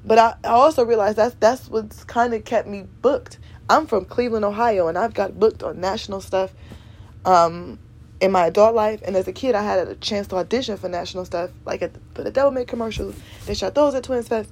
but 0.04 0.18
I, 0.18 0.34
I 0.44 0.48
also 0.48 0.84
realized 0.84 1.18
that's 1.18 1.36
that's 1.36 1.70
what's 1.70 2.04
kind 2.06 2.34
of 2.34 2.44
kept 2.44 2.68
me 2.68 2.88
booked. 3.04 3.38
I'm 3.70 3.86
from 3.86 4.06
Cleveland, 4.06 4.44
Ohio, 4.44 4.88
and 4.88 4.98
I've 4.98 5.14
got 5.14 5.40
booked 5.40 5.62
on 5.62 5.80
national 5.80 6.22
stuff. 6.22 6.52
Um, 7.24 7.78
in 8.26 8.32
my 8.32 8.48
adult 8.48 8.74
life, 8.74 9.02
and 9.06 9.16
as 9.16 9.28
a 9.28 9.32
kid, 9.32 9.54
I 9.54 9.62
had 9.62 9.88
a 9.88 9.96
chance 9.96 10.28
to 10.28 10.38
audition 10.38 10.78
for 10.78 10.90
national 10.90 11.26
stuff, 11.26 11.52
like 11.64 11.84
at 11.84 11.94
the, 11.94 12.00
for 12.16 12.24
the 12.24 12.32
Devilment 12.32 12.68
commercials. 12.68 13.16
They 13.46 13.54
shot 13.54 13.76
those 13.76 13.94
at 13.94 14.04
Twins 14.04 14.28
Fest, 14.28 14.52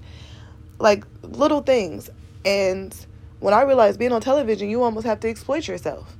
like 0.79 1.03
little 1.23 1.61
things. 1.61 2.09
And 2.45 2.95
when 3.39 3.53
I 3.53 3.63
realized 3.63 3.97
being 3.97 4.11
on 4.11 4.21
television, 4.21 4.69
you 4.69 4.83
almost 4.83 5.07
have 5.07 5.19
to 5.21 5.29
exploit 5.29 5.67
yourself. 5.67 6.15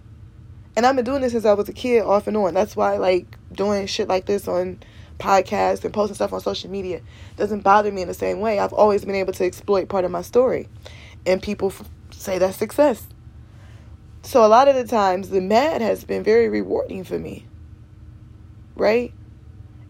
And 0.76 0.86
I've 0.86 0.96
been 0.96 1.06
doing 1.06 1.22
this 1.22 1.34
since 1.34 1.46
I 1.46 1.54
was 1.54 1.70
a 1.70 1.74
kid, 1.74 2.02
off 2.02 2.26
and 2.26 2.36
on. 2.36 2.56
That's 2.56 2.76
why, 2.76 2.98
like, 2.98 3.38
doing 3.52 3.86
shit 3.86 4.08
like 4.08 4.26
this 4.26 4.48
on 4.48 4.80
podcasts 5.20 5.86
and 5.86 5.94
posting 5.94 6.16
stuff 6.16 6.34
on 6.34 6.42
social 6.42 6.72
media 6.72 7.02
doesn't 7.38 7.62
bother 7.62 7.92
me 7.92 8.02
in 8.02 8.08
the 8.08 8.16
same 8.16 8.40
way. 8.40 8.58
I've 8.58 8.74
always 8.74 9.06
been 9.06 9.14
able 9.14 9.34
to 9.34 9.46
exploit 9.46 9.90
part 9.90 10.06
of 10.06 10.12
my 10.12 10.24
story. 10.24 10.68
And 11.28 11.40
people 11.42 11.68
f- 11.68 11.88
say 12.10 12.40
that's 12.40 12.58
success. 12.58 13.06
So 14.24 14.46
a 14.46 14.48
lot 14.48 14.68
of 14.68 14.76
the 14.76 14.86
times, 14.86 15.30
the 15.30 15.42
mad 15.42 15.82
has 15.82 16.04
been 16.06 16.24
very 16.24 16.50
rewarding 16.50 17.04
for 17.04 17.20
me. 17.20 17.46
Right? 18.76 19.14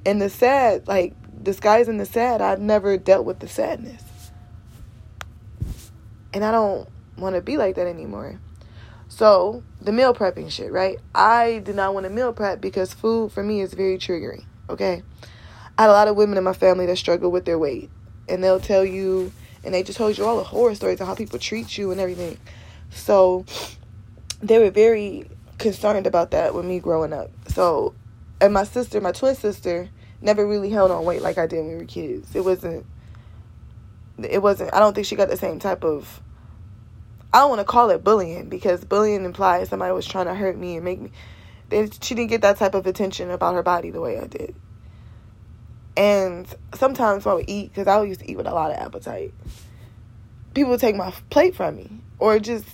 And 0.05 0.21
the 0.21 0.29
sad, 0.29 0.87
like, 0.87 1.13
disguising 1.41 1.97
the 1.97 2.05
sad, 2.05 2.41
I've 2.41 2.59
never 2.59 2.97
dealt 2.97 3.25
with 3.25 3.39
the 3.39 3.47
sadness. 3.47 4.03
And 6.33 6.43
I 6.43 6.51
don't 6.51 6.89
want 7.17 7.35
to 7.35 7.41
be 7.41 7.57
like 7.57 7.75
that 7.75 7.87
anymore. 7.87 8.39
So, 9.07 9.63
the 9.79 9.91
meal 9.91 10.15
prepping 10.15 10.49
shit, 10.49 10.71
right? 10.71 10.97
I 11.13 11.61
did 11.63 11.75
not 11.75 11.93
want 11.93 12.05
to 12.05 12.09
meal 12.09 12.33
prep 12.33 12.59
because 12.59 12.93
food 12.93 13.31
for 13.31 13.43
me 13.43 13.61
is 13.61 13.75
very 13.75 13.99
triggering, 13.99 14.45
okay? 14.67 15.03
I 15.77 15.83
had 15.83 15.89
a 15.89 15.93
lot 15.93 16.07
of 16.07 16.15
women 16.15 16.37
in 16.37 16.43
my 16.43 16.53
family 16.53 16.87
that 16.87 16.97
struggle 16.97 17.29
with 17.29 17.45
their 17.45 17.59
weight. 17.59 17.91
And 18.27 18.43
they'll 18.43 18.59
tell 18.59 18.83
you, 18.83 19.31
and 19.63 19.73
they 19.73 19.83
just 19.83 19.99
told 19.99 20.17
you 20.17 20.25
all 20.25 20.37
the 20.37 20.43
horror 20.43 20.73
stories 20.73 20.99
of 20.99 21.07
how 21.07 21.13
people 21.13 21.37
treat 21.37 21.77
you 21.77 21.91
and 21.91 22.01
everything. 22.01 22.39
So, 22.89 23.45
they 24.43 24.59
were 24.59 24.71
very 24.71 25.29
concerned 25.57 26.05
about 26.05 26.31
that 26.31 26.53
with 26.53 26.65
me 26.65 26.79
growing 26.79 27.13
up. 27.13 27.31
So, 27.47 27.95
and 28.41 28.53
my 28.53 28.63
sister, 28.63 28.99
my 29.01 29.11
twin 29.11 29.35
sister, 29.35 29.89
never 30.21 30.45
really 30.45 30.69
held 30.69 30.91
on 30.91 31.05
weight 31.05 31.21
like 31.21 31.37
I 31.37 31.47
did 31.47 31.59
when 31.59 31.69
we 31.69 31.75
were 31.75 31.85
kids. 31.85 32.35
It 32.35 32.43
wasn't, 32.43 32.85
it 34.17 34.41
wasn't, 34.41 34.73
I 34.73 34.79
don't 34.79 34.93
think 34.93 35.07
she 35.07 35.15
got 35.15 35.29
the 35.29 35.37
same 35.37 35.59
type 35.59 35.83
of 35.83 36.21
I 37.33 37.39
don't 37.39 37.49
want 37.49 37.61
to 37.61 37.65
call 37.65 37.89
it 37.89 38.03
bullying 38.03 38.47
because 38.47 38.85
bullying 38.85 39.25
implies 39.25 39.69
somebody 39.69 39.91
was 39.91 40.05
trying 40.05 40.27
to 40.27 40.35
hurt 40.35 40.55
me 40.55 40.75
and 40.75 40.85
make 40.85 41.01
me. 41.01 41.11
She 41.71 42.13
didn't 42.13 42.27
get 42.27 42.41
that 42.41 42.57
type 42.57 42.75
of 42.75 42.85
attention 42.85 43.31
about 43.31 43.55
her 43.55 43.63
body 43.63 43.89
the 43.89 43.99
way 43.99 44.19
I 44.19 44.27
did. 44.27 44.53
And 45.97 46.47
sometimes 46.75 47.25
when 47.25 47.31
I 47.31 47.35
would 47.37 47.49
eat, 47.49 47.69
because 47.69 47.87
I 47.87 48.03
used 48.03 48.19
to 48.19 48.29
eat 48.29 48.37
with 48.37 48.45
a 48.45 48.53
lot 48.53 48.69
of 48.69 48.77
appetite, 48.77 49.33
people 50.53 50.69
would 50.71 50.79
take 50.79 50.95
my 50.95 51.09
plate 51.31 51.55
from 51.55 51.75
me 51.77 51.89
or 52.19 52.37
just 52.37 52.67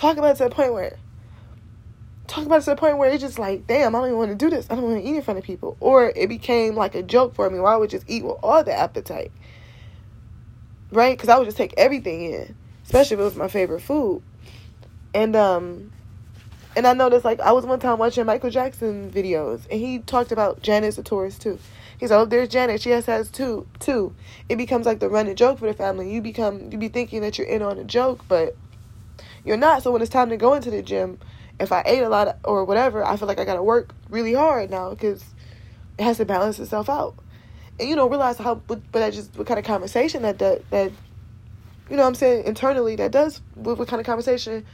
talk 0.00 0.16
about 0.16 0.32
it 0.32 0.38
to 0.38 0.44
the 0.44 0.50
point 0.50 0.72
where 0.72 0.96
talk 2.26 2.46
about 2.46 2.62
it 2.62 2.64
to 2.64 2.70
the 2.70 2.76
point 2.76 2.96
where 2.96 3.10
it's 3.10 3.22
just 3.22 3.38
like, 3.38 3.66
damn, 3.66 3.94
I 3.94 3.98
don't 3.98 4.08
even 4.08 4.18
want 4.18 4.30
to 4.30 4.36
do 4.36 4.48
this. 4.48 4.66
I 4.70 4.74
don't 4.74 4.84
want 4.84 5.02
to 5.02 5.08
eat 5.08 5.16
in 5.16 5.22
front 5.22 5.38
of 5.38 5.44
people. 5.44 5.76
Or 5.78 6.12
it 6.16 6.28
became 6.28 6.74
like 6.74 6.94
a 6.94 7.02
joke 7.02 7.34
for 7.34 7.50
me 7.50 7.60
where 7.60 7.72
I 7.72 7.76
would 7.76 7.90
just 7.90 8.08
eat 8.08 8.24
with 8.24 8.36
all 8.42 8.64
the 8.64 8.72
appetite. 8.72 9.30
Right? 10.90 11.16
Because 11.16 11.28
I 11.28 11.38
would 11.38 11.44
just 11.44 11.56
take 11.56 11.74
everything 11.76 12.32
in 12.32 12.54
especially 12.90 13.14
if 13.14 13.20
it 13.20 13.24
was 13.24 13.36
my 13.36 13.46
favorite 13.46 13.80
food. 13.80 14.20
And 15.14 15.36
um 15.36 15.92
and 16.74 16.86
I 16.86 16.92
noticed 16.92 17.24
like 17.24 17.40
I 17.40 17.52
was 17.52 17.64
one 17.64 17.78
time 17.78 17.98
watching 17.98 18.26
Michael 18.26 18.50
Jackson 18.50 19.10
videos 19.10 19.62
and 19.70 19.80
he 19.80 20.00
talked 20.00 20.32
about 20.32 20.62
Janet 20.62 20.96
the 20.96 21.02
Taurus 21.02 21.38
too. 21.38 21.58
He 21.98 22.06
said, 22.06 22.18
Oh, 22.18 22.24
there's 22.24 22.48
Janet, 22.48 22.82
she 22.82 22.90
has 22.90 23.06
has 23.06 23.30
two 23.30 23.66
two. 23.78 24.14
It 24.48 24.56
becomes 24.56 24.86
like 24.86 24.98
the 24.98 25.08
running 25.08 25.36
joke 25.36 25.60
for 25.60 25.66
the 25.66 25.74
family. 25.74 26.12
You 26.12 26.20
become 26.20 26.72
you 26.72 26.78
be 26.78 26.88
thinking 26.88 27.20
that 27.20 27.38
you're 27.38 27.46
in 27.46 27.62
on 27.62 27.78
a 27.78 27.84
joke, 27.84 28.24
but 28.26 28.56
you're 29.50 29.58
not. 29.58 29.82
So 29.82 29.90
when 29.90 30.00
it's 30.00 30.10
time 30.10 30.30
to 30.30 30.36
go 30.36 30.54
into 30.54 30.70
the 30.70 30.80
gym, 30.80 31.18
if 31.58 31.72
I 31.72 31.82
ate 31.84 32.02
a 32.02 32.08
lot 32.08 32.38
or 32.44 32.64
whatever, 32.64 33.04
I 33.04 33.16
feel 33.16 33.26
like 33.26 33.40
I 33.40 33.44
gotta 33.44 33.64
work 33.64 33.92
really 34.08 34.32
hard 34.32 34.70
now 34.70 34.90
because 34.90 35.24
it 35.98 36.04
has 36.04 36.18
to 36.18 36.24
balance 36.24 36.60
itself 36.60 36.88
out. 36.88 37.16
And 37.80 37.88
you 37.88 37.96
don't 37.96 38.10
realize 38.10 38.38
how, 38.38 38.54
but, 38.54 38.80
but 38.92 39.00
that 39.00 39.12
just 39.12 39.36
what 39.36 39.48
kind 39.48 39.58
of 39.58 39.66
conversation 39.66 40.22
that 40.22 40.38
that, 40.38 40.70
that 40.70 40.92
you 41.90 41.96
know 41.96 42.06
I'm 42.06 42.14
saying, 42.14 42.44
internally 42.44 42.94
that 42.96 43.10
does 43.10 43.40
what, 43.56 43.76
what 43.76 43.88
kind 43.88 43.98
of 43.98 44.06
conversation 44.06 44.64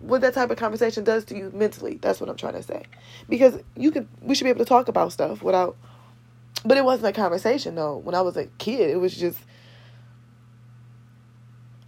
what 0.00 0.20
that 0.20 0.34
type 0.34 0.50
of 0.50 0.58
conversation 0.58 1.04
does 1.04 1.24
to 1.26 1.36
you 1.36 1.52
mentally. 1.54 1.98
That's 2.02 2.20
what 2.20 2.28
I'm 2.28 2.36
trying 2.36 2.54
to 2.54 2.62
say. 2.62 2.82
Because 3.28 3.60
you 3.76 3.92
can 3.92 4.08
we 4.20 4.34
should 4.34 4.44
be 4.44 4.50
able 4.50 4.64
to 4.64 4.68
talk 4.68 4.88
about 4.88 5.12
stuff 5.12 5.42
without 5.42 5.76
but 6.64 6.76
it 6.76 6.84
wasn't 6.84 7.06
a 7.06 7.12
conversation 7.12 7.76
though. 7.76 7.98
When 7.98 8.16
I 8.16 8.22
was 8.22 8.36
a 8.36 8.46
kid, 8.58 8.90
it 8.90 8.96
was 8.96 9.16
just 9.16 9.38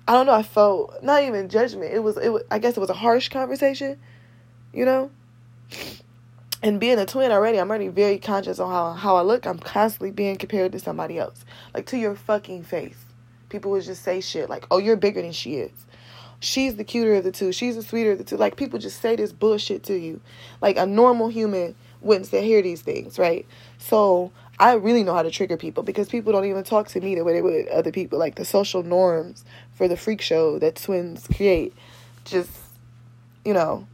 I 0.09 0.13
don't 0.13 0.25
know. 0.25 0.33
I 0.33 0.43
felt 0.43 1.03
not 1.03 1.23
even 1.23 1.51
judgment. 1.51 1.93
It 1.93 2.01
was. 2.01 2.17
It. 2.17 2.31
Was, 2.31 2.43
I 2.51 2.59
guess 2.59 2.77
it 2.77 2.81
was 2.81 2.89
a 2.89 2.95
harsh 2.95 3.29
conversation. 3.29 3.99
You 4.73 4.87
know. 4.87 5.11
And 6.63 6.81
being 6.81 6.99
a 6.99 7.07
twin 7.07 7.31
already, 7.31 7.59
I'm 7.61 7.69
already 7.69 7.89
very 7.89 8.19
conscious 8.19 8.59
on 8.59 8.71
how 8.71 8.93
how 8.95 9.17
I 9.17 9.23
look. 9.23 9.47
I'm 9.47 9.59
constantly 9.59 10.11
being 10.11 10.37
compared 10.37 10.73
to 10.73 10.81
somebody 10.81 11.19
else, 11.19 11.45
like 11.75 11.87
to 11.87 11.99
your 11.99 12.17
fucking 12.17 12.65
face. 12.65 12.97
People 13.51 13.71
would 13.71 13.85
just 13.85 14.03
say 14.03 14.21
shit 14.23 14.49
like, 14.49 14.67
"Oh, 14.71 14.79
you're 14.79 14.97
bigger 14.97 15.21
than 15.23 15.33
she 15.33 15.57
is." 15.57 15.71
She's 16.41 16.77
the 16.77 16.85
cuter 16.85 17.15
of 17.15 17.25
the 17.25 17.33
two. 17.33 17.53
She's 17.53 17.77
the 17.77 17.83
sweeter 17.83 18.13
of 18.13 18.19
the 18.19 18.25
two. 18.25 18.37
Like 18.37 18.57
people 18.57 18.79
just 18.79 19.01
say 19.03 19.15
this 19.15 19.33
bullshit 19.33 19.83
to 19.85 19.99
you. 19.99 20.21
Like 20.63 20.79
a 20.79 20.87
normal 20.87 21.29
human 21.29 21.75
wouldn't 22.01 22.27
say 22.27 22.45
hear 22.45 22.63
these 22.63 22.81
things, 22.81 23.19
right? 23.19 23.47
So 23.77 24.33
I 24.61 24.75
really 24.75 25.05
know 25.05 25.15
how 25.15 25.23
to 25.23 25.31
trigger 25.31 25.57
people 25.57 25.85
because 25.85 26.09
people 26.09 26.33
don't 26.33 26.45
even 26.45 26.65
talk 26.65 26.89
to 26.89 27.01
me 27.01 27.15
the 27.15 27.23
way 27.23 27.35
they 27.35 27.43
would 27.43 27.69
other 27.69 27.93
people. 27.93 28.19
Like 28.19 28.35
the 28.35 28.45
social 28.45 28.83
norms 28.83 29.45
for 29.75 29.87
the 29.87 29.97
freak 29.97 30.21
show 30.21 30.59
that 30.59 30.77
twins 30.77 31.29
create 31.29 31.73
just, 32.25 32.51
you 33.45 33.55
know, 33.55 33.87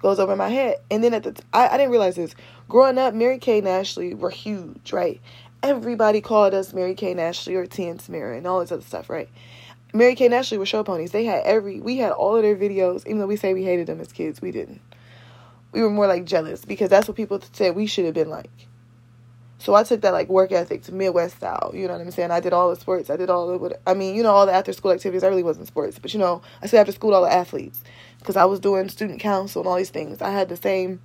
goes 0.00 0.20
over 0.20 0.36
my 0.36 0.48
head. 0.48 0.76
And 0.90 1.02
then 1.02 1.12
at 1.14 1.24
the, 1.24 1.32
t- 1.32 1.42
I, 1.52 1.68
I 1.68 1.76
didn't 1.76 1.90
realize 1.90 2.14
this. 2.14 2.36
Growing 2.68 2.98
up, 2.98 3.14
Mary-Kate 3.14 3.58
and 3.58 3.68
Ashley 3.68 4.14
were 4.14 4.30
huge, 4.30 4.92
right? 4.92 5.20
Everybody 5.62 6.20
called 6.20 6.54
us 6.54 6.72
Mary-Kate 6.72 7.12
and 7.12 7.20
Ashley 7.20 7.56
or 7.56 7.66
Tia 7.66 7.90
and 7.90 8.00
Tamera 8.00 8.36
and 8.36 8.46
all 8.46 8.60
this 8.60 8.70
other 8.70 8.82
stuff, 8.82 9.10
right? 9.10 9.28
Mary-Kate 9.92 10.26
and 10.26 10.34
Ashley 10.34 10.58
were 10.58 10.66
show 10.66 10.84
ponies. 10.84 11.10
They 11.10 11.24
had 11.24 11.42
every, 11.44 11.80
we 11.80 11.96
had 11.98 12.12
all 12.12 12.36
of 12.36 12.42
their 12.42 12.56
videos, 12.56 13.04
even 13.06 13.18
though 13.18 13.26
we 13.26 13.36
say 13.36 13.54
we 13.54 13.64
hated 13.64 13.88
them 13.88 14.00
as 14.00 14.12
kids, 14.12 14.40
we 14.40 14.52
didn't. 14.52 14.80
We 15.72 15.82
were 15.82 15.90
more 15.90 16.06
like 16.06 16.24
jealous 16.24 16.64
because 16.64 16.90
that's 16.90 17.08
what 17.08 17.16
people 17.16 17.40
said 17.52 17.74
we 17.74 17.86
should 17.86 18.04
have 18.04 18.14
been 18.14 18.30
like. 18.30 18.50
So 19.66 19.74
I 19.74 19.82
took 19.82 20.02
that 20.02 20.12
like 20.12 20.28
work 20.28 20.52
ethic 20.52 20.84
to 20.84 20.94
Midwest 20.94 21.38
style. 21.38 21.72
You 21.74 21.88
know 21.88 21.94
what 21.94 22.00
I'm 22.00 22.12
saying? 22.12 22.30
I 22.30 22.38
did 22.38 22.52
all 22.52 22.70
the 22.70 22.80
sports. 22.80 23.10
I 23.10 23.16
did 23.16 23.28
all 23.28 23.48
the 23.48 23.58
what 23.58 23.82
I 23.84 23.94
mean, 23.94 24.14
you 24.14 24.22
know, 24.22 24.30
all 24.30 24.46
the 24.46 24.52
after 24.52 24.72
school 24.72 24.92
activities. 24.92 25.24
I 25.24 25.26
really 25.26 25.42
wasn't 25.42 25.66
sports, 25.66 25.98
but 25.98 26.14
you 26.14 26.20
know, 26.20 26.40
I 26.62 26.66
said 26.66 26.78
after 26.78 26.92
school 26.92 27.12
all 27.12 27.22
the 27.22 27.32
athletes 27.32 27.82
because 28.20 28.36
I 28.36 28.44
was 28.44 28.60
doing 28.60 28.88
student 28.88 29.18
council 29.18 29.62
and 29.62 29.68
all 29.68 29.74
these 29.74 29.90
things. 29.90 30.22
I 30.22 30.30
had 30.30 30.48
the 30.48 30.56
same 30.56 31.00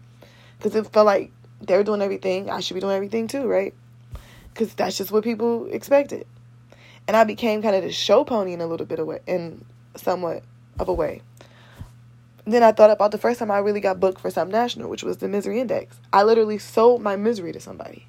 because 0.59 0.75
it 0.75 0.85
felt 0.93 1.07
like 1.07 1.31
they 1.59 1.75
were 1.75 1.83
doing 1.83 2.03
everything. 2.03 2.51
I 2.51 2.59
should 2.59 2.75
be 2.75 2.81
doing 2.81 2.95
everything 2.95 3.27
too, 3.27 3.47
right? 3.47 3.73
Because 4.53 4.75
that's 4.75 4.95
just 4.95 5.11
what 5.11 5.23
people 5.23 5.65
expected. 5.71 6.27
And 7.07 7.17
I 7.17 7.23
became 7.23 7.63
kind 7.63 7.75
of 7.75 7.81
the 7.81 7.91
show 7.91 8.23
pony 8.23 8.53
in 8.53 8.61
a 8.61 8.67
little 8.67 8.85
bit 8.85 8.99
of 8.99 9.07
way, 9.07 9.21
in 9.25 9.65
somewhat 9.95 10.43
of 10.77 10.87
a 10.87 10.93
way. 10.93 11.23
Then 12.45 12.61
I 12.61 12.73
thought 12.73 12.91
about 12.91 13.09
the 13.09 13.17
first 13.17 13.39
time 13.39 13.49
I 13.49 13.57
really 13.57 13.81
got 13.81 13.99
booked 13.99 14.21
for 14.21 14.29
some 14.29 14.51
national, 14.51 14.87
which 14.87 15.01
was 15.01 15.17
the 15.17 15.27
Misery 15.27 15.59
Index. 15.59 15.99
I 16.13 16.21
literally 16.21 16.59
sold 16.59 17.01
my 17.01 17.15
misery 17.15 17.53
to 17.53 17.59
somebody 17.59 18.05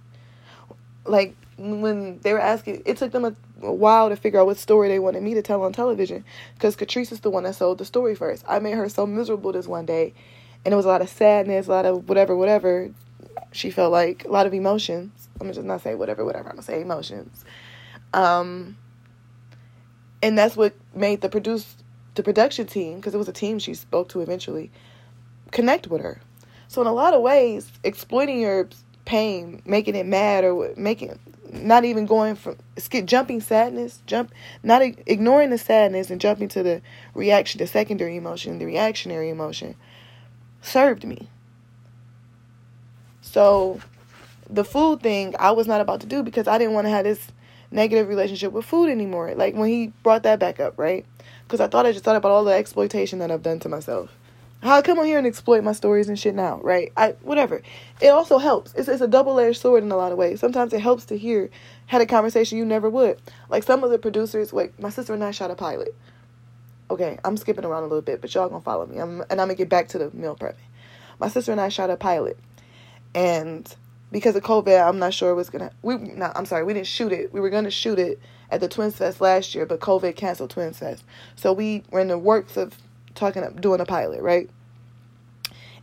like 1.05 1.35
when 1.59 2.19
they 2.21 2.33
were 2.33 2.41
asking, 2.41 2.83
it 2.85 2.97
took 2.97 3.13
them 3.13 3.25
a, 3.25 3.35
a, 3.63 3.73
while 3.73 4.09
to 4.09 4.17
figure 4.17 4.41
out 4.41 4.47
what 4.47 4.57
story 4.57 4.89
they 4.89 4.99
wanted 4.99 5.23
me 5.23 5.35
to 5.35 5.43
tell 5.43 5.63
on 5.63 5.73
television 5.73 6.25
because 6.55 6.77
Catrice 6.77 7.13
is 7.13 7.21
the 7.21 7.31
one 7.31 7.45
that 7.45 7.55
sold 7.55 7.79
the 7.79 7.85
story 7.85 8.15
first. 8.15 8.45
I 8.49 8.59
made 8.59 8.75
her 8.75 8.89
so 8.89 9.07
miserable 9.07 9.53
this 9.53 9.67
one 9.67 9.87
day, 9.87 10.15
and 10.65 10.73
it 10.73 10.77
was 10.77 10.85
a 10.85 10.89
lot 10.89 11.03
of 11.03 11.09
sadness, 11.09 11.67
a 11.67 11.71
lot 11.71 11.87
of 11.87 12.09
whatever, 12.09 12.37
whatever. 12.37 12.91
She 13.53 13.71
felt 13.71 13.93
like 13.93 14.25
a 14.25 14.29
lot 14.29 14.47
of 14.47 14.55
emotions. 14.55 15.29
I'm 15.41 15.49
just 15.53 15.65
not 15.65 15.83
say 15.83 15.95
whatever, 15.95 16.25
whatever. 16.25 16.49
I'm 16.49 16.57
gonna 16.57 16.63
say 16.63 16.81
emotions. 16.81 17.45
Um, 18.13 18.77
and 20.23 20.39
that's 20.39 20.57
what 20.57 20.75
made 20.95 21.21
the 21.21 21.29
produce 21.29 21.77
the 22.15 22.23
production 22.23 22.67
team 22.67 22.97
because 22.97 23.15
it 23.15 23.19
was 23.19 23.29
a 23.29 23.33
team 23.33 23.59
she 23.59 23.75
spoke 23.75 24.09
to 24.11 24.21
eventually 24.21 24.71
connect 25.51 25.87
with 25.87 26.03
her. 26.03 26.21
So 26.69 26.81
in 26.81 26.87
a 26.87 26.93
lot 26.93 27.15
of 27.15 27.23
ways, 27.23 27.71
exploiting 27.85 28.41
your 28.41 28.69
pain, 29.05 29.63
making 29.65 29.95
it 29.95 30.07
mad 30.07 30.45
or 30.45 30.73
making 30.77 31.19
not 31.53 31.85
even 31.85 32.07
going 32.07 32.35
from 32.35 32.57
skip 32.79 33.05
jumping 33.05 33.41
sadness, 33.41 34.03
jump 34.07 34.33
not 34.63 34.83
ignoring 34.83 35.51
the 35.51 35.59
sadness 35.59 36.11
and 36.11 36.21
jumping 36.21 36.49
to 36.49 36.63
the 36.63 36.81
reaction, 37.15 37.59
the 37.59 37.67
secondary 37.67 38.17
emotion, 38.17 38.59
the 38.59 38.65
reactionary 38.65 39.29
emotion 39.29 39.75
served 40.63 41.05
me. 41.05 41.29
So 43.21 43.81
the 44.49 44.65
food 44.65 45.03
thing 45.03 45.35
I 45.39 45.51
was 45.51 45.67
not 45.67 45.81
about 45.81 46.01
to 46.01 46.07
do 46.07 46.23
because 46.23 46.49
I 46.49 46.59
didn't 46.59 46.75
want 46.75 46.87
to 46.87 46.91
have 46.91 47.05
this 47.05 47.29
negative 47.71 48.09
relationship 48.09 48.53
with 48.53 48.65
food 48.65 48.91
anymore. 48.91 49.35
Like 49.35 49.55
when 49.55 49.69
he 49.69 49.89
brought 50.03 50.23
that 50.23 50.39
back 50.39 50.61
up, 50.61 50.75
right? 50.79 51.05
Because 51.45 51.61
I 51.61 51.69
thought 51.69 51.87
I 51.87 51.93
just 51.93 52.05
thought 52.05 52.17
about 52.17 52.31
all 52.31 52.45
the 52.45 52.53
exploitation 52.53 53.19
that 53.19 53.31
I've 53.31 53.43
done 53.43 53.61
to 53.61 53.69
myself. 53.69 54.11
How 54.63 54.77
I 54.77 54.83
come 54.83 55.01
on 55.01 55.07
here 55.07 55.19
and 55.19 55.27
exploit 55.27 55.65
my 55.65 55.73
stories 55.73 56.09
and 56.09 56.17
shit 56.17 56.37
now, 56.37 56.61
right? 56.63 56.93
I 56.97 57.17
whatever. 57.23 57.63
It 58.01 58.09
also 58.09 58.39
helps. 58.39 58.73
It's 58.75 58.89
it's 58.89 59.01
a 59.01 59.09
double 59.09 59.41
edged 59.41 59.61
sword 59.61 59.83
in 59.83 59.91
a 59.91 59.97
lot 59.97 60.13
of 60.13 60.19
ways. 60.19 60.39
Sometimes 60.39 60.73
it 60.73 60.81
helps 60.81 61.05
to 61.07 61.19
hear 61.19 61.51
had 61.87 62.01
a 62.01 62.07
conversation 62.07 62.59
you 62.59 62.65
never 62.65 62.89
would. 62.89 63.21
Like 63.49 63.65
some 63.65 63.83
of 63.83 63.91
the 63.91 63.99
producers, 63.99 64.53
like 64.53 64.79
my 64.79 64.89
sister 64.89 65.15
and 65.15 65.25
I 65.25 65.33
shot 65.33 65.51
a 65.51 65.57
pilot. 65.57 65.97
Okay, 66.93 67.19
I'm 67.25 67.37
skipping 67.37 67.65
around 67.65 67.83
a 67.83 67.87
little 67.87 68.03
bit, 68.03 68.21
but 68.21 68.33
y'all 68.35 68.49
gonna 68.49 68.61
follow 68.61 68.87
me. 68.87 68.99
I'm, 68.99 69.23
and 69.23 69.41
I'm 69.41 69.49
gonna 69.49 69.57
get 69.57 69.69
back 69.69 69.89
to 69.89 69.99
the 69.99 70.11
meal 70.13 70.37
prepping. 70.37 70.55
My 71.19 71.27
sister 71.27 71.51
and 71.51 71.61
I 71.61 71.69
shot 71.69 71.91
a 71.91 71.97
pilot, 71.97 72.39
and 73.17 73.75
because 74.13 74.37
of 74.37 74.45
COVID, 74.45 74.89
I'm 74.89 75.01
not 75.01 75.13
sure 75.13 75.35
what's 75.35 75.51
gonna. 75.51 75.73
We 75.83 75.97
not. 75.97 76.37
I'm 76.37 76.47
sorry, 76.47 76.63
we 76.63 76.75
didn't 76.75 76.87
shoot 76.87 77.11
it. 77.11 77.33
We 77.33 77.41
were 77.41 77.51
gonna 77.51 77.71
shoot 77.73 77.99
it 77.99 78.21
at 78.49 78.61
the 78.61 78.69
Twins 78.69 78.95
Fest 78.95 79.21
last 79.21 79.57
year, 79.57 79.67
but 79.67 79.81
COVID 79.81 80.15
canceled 80.15 80.51
Twins 80.51 80.79
Fest. 80.79 81.03
So 81.35 81.53
we 81.53 81.83
were 81.91 81.99
in 81.99 82.09
the 82.09 82.19
works 82.19 82.57
of 82.57 82.79
talking 83.15 83.43
doing 83.61 83.81
a 83.81 83.85
pilot, 83.85 84.23
right? 84.23 84.49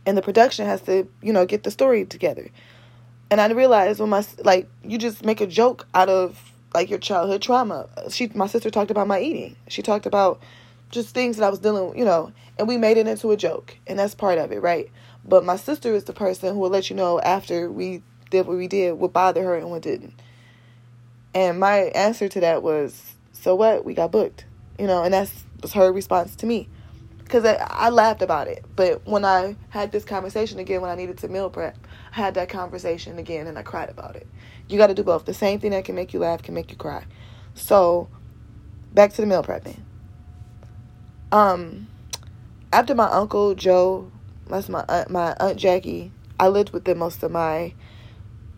And 0.06 0.16
the 0.16 0.22
production 0.22 0.66
has 0.66 0.80
to, 0.82 1.08
you 1.22 1.32
know, 1.32 1.46
get 1.46 1.62
the 1.62 1.70
story 1.70 2.04
together. 2.04 2.50
And 3.30 3.40
I 3.40 3.50
realized 3.52 4.00
when 4.00 4.10
my 4.10 4.24
like 4.38 4.68
you 4.82 4.98
just 4.98 5.24
make 5.24 5.40
a 5.40 5.46
joke 5.46 5.86
out 5.94 6.08
of 6.08 6.52
like 6.74 6.90
your 6.90 6.98
childhood 6.98 7.42
trauma. 7.42 7.88
She 8.10 8.30
my 8.34 8.46
sister 8.46 8.70
talked 8.70 8.90
about 8.90 9.06
my 9.06 9.20
eating. 9.20 9.56
She 9.68 9.82
talked 9.82 10.06
about 10.06 10.40
just 10.90 11.14
things 11.14 11.36
that 11.36 11.44
I 11.44 11.50
was 11.50 11.60
dealing 11.60 11.90
with, 11.90 11.98
you 11.98 12.04
know, 12.04 12.32
and 12.58 12.66
we 12.66 12.76
made 12.76 12.96
it 12.96 13.06
into 13.06 13.30
a 13.30 13.36
joke. 13.36 13.76
And 13.86 13.98
that's 13.98 14.14
part 14.14 14.38
of 14.38 14.50
it, 14.52 14.60
right? 14.60 14.90
But 15.24 15.44
my 15.44 15.56
sister 15.56 15.94
is 15.94 16.04
the 16.04 16.12
person 16.12 16.54
who 16.54 16.60
will 16.60 16.70
let 16.70 16.90
you 16.90 16.96
know 16.96 17.20
after 17.20 17.70
we 17.70 18.02
did 18.30 18.46
what 18.46 18.56
we 18.56 18.66
did, 18.66 18.94
what 18.94 19.12
bothered 19.12 19.44
her 19.44 19.56
and 19.56 19.70
what 19.70 19.82
didn't. 19.82 20.14
And 21.34 21.60
my 21.60 21.76
answer 21.94 22.28
to 22.28 22.40
that 22.40 22.62
was, 22.62 23.14
so 23.32 23.54
what? 23.54 23.84
We 23.84 23.94
got 23.94 24.10
booked. 24.10 24.46
You 24.78 24.86
know, 24.86 25.04
and 25.04 25.12
that's 25.12 25.44
was 25.62 25.74
her 25.74 25.92
response 25.92 26.34
to 26.36 26.46
me 26.46 26.68
because 27.30 27.44
I, 27.44 27.64
I, 27.70 27.90
laughed 27.90 28.22
about 28.22 28.48
it. 28.48 28.64
But 28.74 29.06
when 29.06 29.24
I 29.24 29.54
had 29.68 29.92
this 29.92 30.04
conversation 30.04 30.58
again, 30.58 30.80
when 30.80 30.90
I 30.90 30.96
needed 30.96 31.18
to 31.18 31.28
meal 31.28 31.48
prep, 31.48 31.78
I 32.12 32.16
had 32.16 32.34
that 32.34 32.48
conversation 32.48 33.20
again 33.20 33.46
and 33.46 33.56
I 33.56 33.62
cried 33.62 33.88
about 33.88 34.16
it. 34.16 34.26
You 34.68 34.78
got 34.78 34.88
to 34.88 34.94
do 34.94 35.04
both. 35.04 35.26
The 35.26 35.34
same 35.34 35.60
thing 35.60 35.70
that 35.70 35.84
can 35.84 35.94
make 35.94 36.12
you 36.12 36.18
laugh 36.18 36.42
can 36.42 36.54
make 36.54 36.72
you 36.72 36.76
cry. 36.76 37.04
So, 37.54 38.08
back 38.92 39.12
to 39.12 39.20
the 39.20 39.28
meal 39.28 39.44
prepping. 39.44 39.78
Um, 41.30 41.86
after 42.72 42.96
my 42.96 43.08
uncle 43.08 43.54
Joe, 43.54 44.10
that's 44.48 44.68
my 44.68 44.84
aunt, 44.88 45.10
my 45.10 45.36
aunt 45.38 45.56
Jackie. 45.56 46.10
I 46.40 46.48
lived 46.48 46.70
with 46.70 46.84
them 46.84 46.98
most 46.98 47.22
of 47.22 47.30
my 47.30 47.74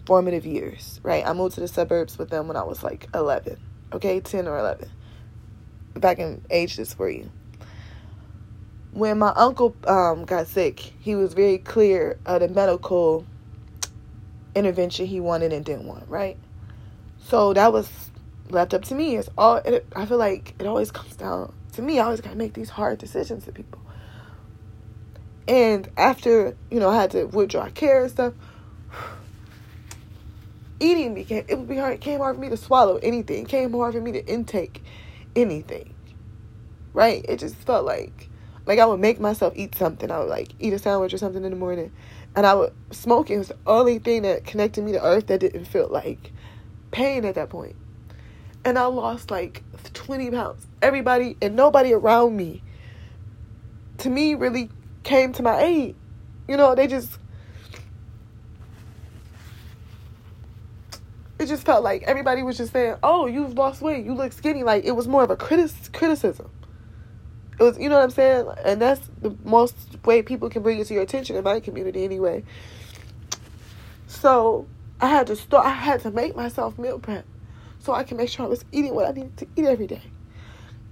formative 0.07 0.47
years. 0.47 0.99
Right, 1.03 1.27
I 1.27 1.35
moved 1.35 1.57
to 1.57 1.61
the 1.61 1.69
suburbs 1.69 2.17
with 2.17 2.31
them 2.31 2.49
when 2.49 2.57
I 2.57 2.63
was 2.63 2.83
like 2.83 3.07
eleven. 3.15 3.59
Okay, 3.93 4.21
ten 4.21 4.49
or 4.49 4.59
eleven. 4.59 4.91
Back 5.95 6.19
in 6.19 6.43
age 6.51 6.77
this 6.77 6.95
for 6.95 7.11
you 7.11 7.31
when 8.93 9.19
my 9.19 9.33
uncle 9.35 9.75
um, 9.87 10.25
got 10.25 10.47
sick, 10.47 10.79
he 11.01 11.15
was 11.15 11.33
very 11.33 11.59
clear 11.59 12.19
of 12.27 12.41
the 12.41 12.49
medical 12.49 13.25
intervention 14.55 15.07
he 15.07 15.19
wanted 15.19 15.53
and 15.53 15.65
didn't 15.65 15.87
want, 15.87 16.09
right? 16.09 16.37
So 17.25 17.55
that 17.55 17.73
was 17.73 17.89
left 18.51 18.75
up 18.75 18.83
to 18.85 18.95
me. 18.95 19.17
It's 19.17 19.31
all. 19.39 19.57
It, 19.57 19.87
I 19.97 20.05
feel 20.05 20.19
like 20.19 20.55
it 20.59 20.67
always 20.67 20.91
comes 20.91 21.17
down 21.17 21.53
to 21.73 21.83
me. 21.83 21.99
I 21.99 22.05
always 22.05 22.21
gotta 22.21 22.37
make 22.37 22.53
these 22.53 22.69
hard 22.69 22.99
decisions 22.99 23.45
to 23.47 23.53
people. 23.53 23.81
And 25.49 25.89
after 25.97 26.55
you 26.71 26.79
know, 26.79 26.91
I 26.91 26.97
had 26.97 27.11
to 27.13 27.25
withdraw 27.25 27.71
care 27.71 28.03
and 28.03 28.11
stuff. 28.11 28.35
Eating 30.81 31.15
became 31.15 31.45
it 31.49 31.59
would 31.59 31.69
be 31.69 31.79
hard. 31.79 31.95
It 31.95 32.01
came 32.03 32.19
hard 32.19 32.37
for 32.37 32.43
me 32.43 32.51
to 32.51 32.59
swallow 32.59 32.97
anything. 32.97 33.45
It 33.45 33.49
came 33.49 33.73
hard 33.73 33.95
for 33.95 34.01
me 34.03 34.13
to 34.13 34.27
intake 34.27 34.83
anything. 35.35 35.95
Right? 36.93 37.25
It 37.27 37.39
just 37.39 37.55
felt 37.55 37.87
like 37.87 38.29
like 38.67 38.79
I 38.79 38.87
would 38.87 39.01
make 39.01 39.21
myself 39.21 39.55
eat 39.57 39.75
something. 39.75 40.11
I 40.11 40.19
would 40.19 40.29
like 40.29 40.53
eat 40.61 40.73
a 40.73 40.79
sandwich 40.79 41.13
or 41.13 41.19
something 41.19 41.45
in 41.45 41.51
the 41.51 41.57
morning, 41.57 41.93
and 42.37 42.47
I 42.47 42.55
would 42.55 42.73
smoking 42.91 43.39
was 43.39 43.49
the 43.49 43.57
only 43.67 43.99
thing 43.99 44.23
that 44.23 44.45
connected 44.45 44.85
me 44.85 44.93
to 44.93 45.05
earth 45.05 45.27
that 45.27 45.41
didn't 45.41 45.65
feel 45.65 45.89
like 45.89 46.33
pain 46.91 47.25
at 47.25 47.35
that 47.35 47.51
point. 47.51 47.77
And 48.65 48.79
I 48.79 48.85
lost 48.85 49.31
like 49.31 49.65
20 49.93 50.31
pounds. 50.31 50.67
Everybody 50.81 51.37
and 51.43 51.57
nobody 51.57 51.93
around 51.93 52.37
me, 52.37 52.63
to 53.99 54.09
me, 54.09 54.35
really 54.35 54.71
came 55.03 55.33
to 55.33 55.43
my 55.43 55.61
aid. 55.61 55.97
You 56.47 56.57
know, 56.57 56.75
they 56.75 56.87
just. 56.87 57.19
It 61.41 61.47
just 61.47 61.67
felt 61.67 61.83
like 61.83 62.05
everybody 62.05 62.45
was 62.45 62.57
just 62.57 62.73
saying, 62.73 62.95
"Oh, 63.03 63.27
you've 63.27 63.55
lost 63.55 63.83
weight. 63.83 64.05
You 64.05 64.15
look 64.15 64.33
skinny." 64.33 64.63
Like 64.63 64.85
it 64.85 64.93
was 64.93 65.09
more 65.09 65.25
of 65.25 65.31
a 65.31 65.37
critic- 65.37 65.93
criticism 65.93 66.49
it 67.59 67.63
was, 67.63 67.79
you 67.79 67.89
know 67.89 67.97
what 67.97 68.05
I'm 68.05 68.11
saying? 68.11 68.47
And 68.65 68.81
that's 68.81 69.09
the 69.21 69.37
most 69.45 69.77
way 70.05 70.23
people 70.23 70.49
can 70.49 70.63
bring 70.63 70.79
it 70.79 70.87
to 70.87 70.95
your 70.95 71.03
attention 71.03 71.37
in 71.37 71.45
my 71.45 71.61
community 71.61 72.05
anyway. 72.05 72.45
So 74.07 74.67
I 75.01 75.09
had 75.09 75.27
to 75.29 75.37
start, 75.37 75.67
I 75.67 75.71
had 75.71 76.01
to 76.01 76.11
make 76.11 76.37
myself 76.37 76.79
meal 76.79 76.99
prep 76.99 77.25
so 77.81 77.93
I 77.93 78.05
can 78.05 78.17
make 78.17 78.29
sure 78.29 78.47
I 78.47 78.49
was 78.49 78.65
eating 78.73 78.95
what 78.95 79.09
I 79.09 79.13
needed 79.13 79.37
to 79.39 79.47
eat 79.57 79.65
every 79.65 79.87
day. 79.87 80.03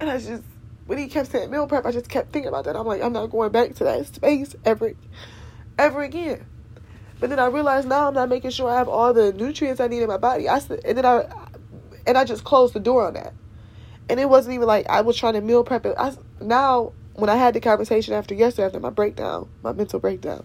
And 0.00 0.10
I 0.10 0.18
just 0.18 0.42
when 0.86 0.98
he 0.98 1.06
kept 1.06 1.30
saying 1.30 1.52
meal 1.52 1.68
prep, 1.68 1.86
I 1.86 1.92
just 1.92 2.08
kept 2.08 2.32
thinking 2.32 2.48
about 2.48 2.64
that. 2.64 2.74
I'm 2.74 2.84
like, 2.84 3.00
I'm 3.00 3.12
not 3.12 3.28
going 3.28 3.52
back 3.52 3.76
to 3.76 3.84
that 3.84 4.06
space 4.06 4.56
ever, 4.64 4.94
ever 5.78 6.02
again. 6.02 6.44
But 7.20 7.30
then 7.30 7.38
I 7.38 7.46
realized 7.46 7.86
now 7.86 8.08
I'm 8.08 8.14
not 8.14 8.28
making 8.28 8.50
sure 8.50 8.68
I 8.68 8.76
have 8.76 8.88
all 8.88 9.14
the 9.14 9.32
nutrients 9.32 9.80
I 9.80 9.86
need 9.86 10.02
in 10.02 10.08
my 10.08 10.16
body. 10.16 10.48
I 10.48 10.56
and 10.84 10.98
then 10.98 11.06
I 11.06 11.32
and 12.08 12.18
I 12.18 12.24
just 12.24 12.42
closed 12.42 12.74
the 12.74 12.80
door 12.80 13.06
on 13.06 13.14
that. 13.14 13.34
And 14.10 14.18
it 14.18 14.28
wasn't 14.28 14.54
even 14.56 14.66
like 14.66 14.88
I 14.88 15.00
was 15.00 15.16
trying 15.16 15.34
to 15.34 15.40
meal 15.40 15.64
prep 15.64 15.86
it. 15.86 15.94
I 15.96 16.12
now 16.40 16.92
when 17.14 17.30
I 17.30 17.36
had 17.36 17.54
the 17.54 17.60
conversation 17.60 18.12
after 18.12 18.34
yesterday 18.34 18.66
after 18.66 18.80
my 18.80 18.90
breakdown, 18.90 19.48
my 19.62 19.72
mental 19.72 20.00
breakdown, 20.00 20.44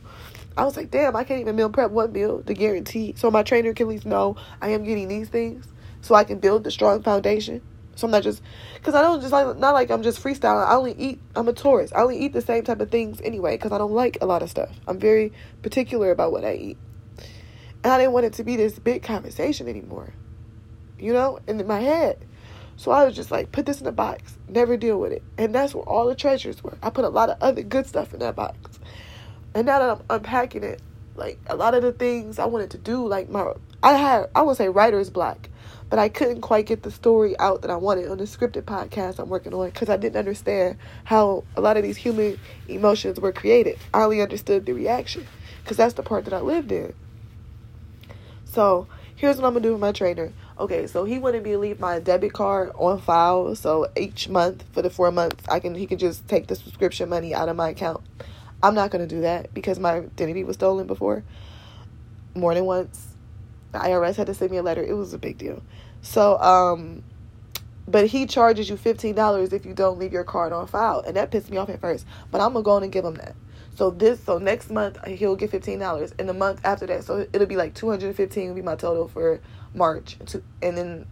I 0.55 0.65
was 0.65 0.77
like, 0.77 0.91
damn, 0.91 1.15
I 1.15 1.23
can't 1.23 1.41
even 1.41 1.55
meal 1.55 1.69
prep 1.69 1.91
one 1.91 2.11
meal 2.11 2.43
to 2.43 2.53
guarantee. 2.53 3.13
So 3.17 3.31
my 3.31 3.43
trainer 3.43 3.73
can 3.73 3.87
at 3.87 3.89
least 3.89 4.05
know 4.05 4.37
I 4.61 4.69
am 4.69 4.83
getting 4.83 5.07
these 5.07 5.29
things, 5.29 5.67
so 6.01 6.15
I 6.15 6.23
can 6.23 6.39
build 6.39 6.63
the 6.63 6.71
strong 6.71 7.01
foundation. 7.01 7.61
So 7.95 8.07
I'm 8.07 8.11
not 8.11 8.23
just, 8.23 8.41
because 8.73 8.93
I 8.93 9.01
don't 9.01 9.21
just 9.21 9.31
like, 9.31 9.57
not 9.57 9.73
like 9.73 9.89
I'm 9.89 10.03
just 10.03 10.21
freestyling. 10.21 10.67
I 10.67 10.75
only 10.75 10.93
eat, 10.97 11.21
I'm 11.35 11.47
a 11.47 11.53
Taurus. 11.53 11.93
I 11.93 12.01
only 12.01 12.19
eat 12.19 12.33
the 12.33 12.41
same 12.41 12.63
type 12.65 12.81
of 12.81 12.91
things 12.91 13.21
anyway, 13.23 13.55
because 13.55 13.71
I 13.71 13.77
don't 13.77 13.93
like 13.93 14.17
a 14.21 14.25
lot 14.25 14.43
of 14.43 14.49
stuff. 14.49 14.69
I'm 14.85 14.99
very 14.99 15.31
particular 15.61 16.11
about 16.11 16.33
what 16.33 16.43
I 16.43 16.55
eat. 16.55 16.77
And 17.83 17.93
I 17.93 17.97
didn't 17.97 18.11
want 18.11 18.25
it 18.25 18.33
to 18.33 18.43
be 18.43 18.57
this 18.57 18.77
big 18.79 19.01
conversation 19.01 19.69
anymore, 19.69 20.13
you 20.99 21.13
know, 21.13 21.39
in 21.47 21.65
my 21.65 21.79
head. 21.79 22.25
So 22.77 22.91
I 22.91 23.05
was 23.05 23.15
just 23.15 23.31
like, 23.31 23.51
put 23.51 23.65
this 23.65 23.81
in 23.81 23.87
a 23.87 23.91
box, 23.91 24.37
never 24.47 24.77
deal 24.77 24.99
with 24.99 25.11
it. 25.11 25.23
And 25.37 25.55
that's 25.55 25.73
where 25.73 25.83
all 25.83 26.07
the 26.07 26.15
treasures 26.15 26.63
were. 26.63 26.77
I 26.83 26.89
put 26.89 27.05
a 27.05 27.09
lot 27.09 27.29
of 27.29 27.37
other 27.41 27.63
good 27.63 27.87
stuff 27.87 28.13
in 28.13 28.19
that 28.19 28.35
box. 28.35 28.79
And 29.53 29.65
now 29.65 29.79
that 29.79 29.89
I'm 29.89 30.03
unpacking 30.09 30.63
it, 30.63 30.81
like 31.15 31.39
a 31.47 31.55
lot 31.55 31.73
of 31.73 31.81
the 31.81 31.93
things 31.93 32.39
I 32.39 32.45
wanted 32.45 32.71
to 32.71 32.77
do, 32.77 33.07
like 33.07 33.29
my, 33.29 33.53
I 33.81 33.93
had, 33.93 34.29
I 34.35 34.41
would 34.41 34.57
say 34.57 34.67
writer's 34.67 35.09
block 35.09 35.49
but 35.89 35.99
I 35.99 36.09
couldn't 36.09 36.41
quite 36.41 36.65
get 36.65 36.83
the 36.83 36.91
story 36.91 37.37
out 37.39 37.61
that 37.61 37.71
I 37.71 37.75
wanted 37.75 38.09
on 38.09 38.17
the 38.17 38.23
scripted 38.23 38.63
podcast 38.63 39.19
I'm 39.19 39.29
working 39.29 39.53
on 39.53 39.67
because 39.67 39.89
I 39.89 39.97
didn't 39.97 40.17
understand 40.17 40.77
how 41.03 41.43
a 41.55 41.61
lot 41.61 41.77
of 41.77 41.83
these 41.83 41.97
human 41.97 42.39
emotions 42.67 43.19
were 43.19 43.31
created. 43.31 43.77
I 43.93 44.03
only 44.03 44.21
understood 44.21 44.65
the 44.65 44.73
reaction 44.73 45.27
because 45.63 45.77
that's 45.77 45.93
the 45.93 46.03
part 46.03 46.25
that 46.25 46.33
I 46.33 46.41
lived 46.41 46.71
in. 46.71 46.93
So 48.45 48.87
here's 49.15 49.37
what 49.37 49.45
I'm 49.45 49.53
gonna 49.53 49.63
do 49.63 49.73
with 49.73 49.81
my 49.81 49.91
trainer. 49.91 50.33
Okay, 50.57 50.87
so 50.87 51.03
he 51.03 51.19
wanted 51.19 51.43
me 51.43 51.51
to 51.51 51.57
leave 51.57 51.79
my 51.79 51.99
debit 51.99 52.31
card 52.31 52.71
on 52.75 52.99
file, 53.01 53.55
so 53.55 53.87
each 53.97 54.29
month 54.29 54.63
for 54.71 54.81
the 54.81 54.89
four 54.89 55.11
months, 55.11 55.43
I 55.49 55.59
can 55.59 55.75
he 55.75 55.85
can 55.85 55.97
just 55.97 56.27
take 56.29 56.47
the 56.47 56.55
subscription 56.55 57.09
money 57.09 57.33
out 57.33 57.49
of 57.49 57.57
my 57.57 57.69
account. 57.69 58.01
I'm 58.63 58.73
not 58.73 58.89
gonna 58.89 59.07
do 59.07 59.21
that 59.21 59.53
because 59.53 59.79
my 59.79 59.95
identity 59.95 60.45
was 60.45 60.55
stolen 60.55 60.87
before, 60.87 61.23
more 62.35 62.53
than 62.53 62.65
once 62.65 63.15
the 63.75 63.79
IRS 63.79 64.15
had 64.15 64.27
to 64.27 64.33
send 64.33 64.51
me 64.51 64.57
a 64.57 64.63
letter. 64.63 64.81
It 64.81 64.93
was 64.93 65.13
a 65.13 65.17
big 65.17 65.37
deal. 65.37 65.61
So, 66.01 66.39
um, 66.39 67.03
but 67.87 68.07
he 68.07 68.25
charges 68.25 68.69
you 68.69 68.77
$15 68.77 69.53
if 69.53 69.65
you 69.65 69.73
don't 69.73 69.99
leave 69.99 70.13
your 70.13 70.23
card 70.23 70.53
on 70.53 70.67
file. 70.67 71.03
And 71.05 71.15
that 71.17 71.31
pissed 71.31 71.51
me 71.51 71.57
off 71.57 71.69
at 71.69 71.81
first. 71.81 72.05
But 72.31 72.41
I'm 72.41 72.53
going 72.53 72.63
to 72.63 72.65
go 72.65 72.77
and 72.77 72.91
give 72.91 73.05
him 73.05 73.15
that. 73.15 73.35
So 73.75 73.91
this, 73.91 74.23
so 74.23 74.37
next 74.37 74.69
month 74.69 74.97
he'll 75.05 75.35
get 75.35 75.51
$15. 75.51 76.13
And 76.17 76.29
the 76.29 76.33
month 76.33 76.61
after 76.63 76.85
that, 76.87 77.03
so 77.03 77.27
it'll 77.31 77.47
be 77.47 77.57
like 77.57 77.73
215 77.73 78.47
will 78.47 78.55
be 78.55 78.61
my 78.61 78.75
total 78.75 79.07
for 79.07 79.41
March. 79.73 80.17
And 80.61 80.77
then, 80.77 81.05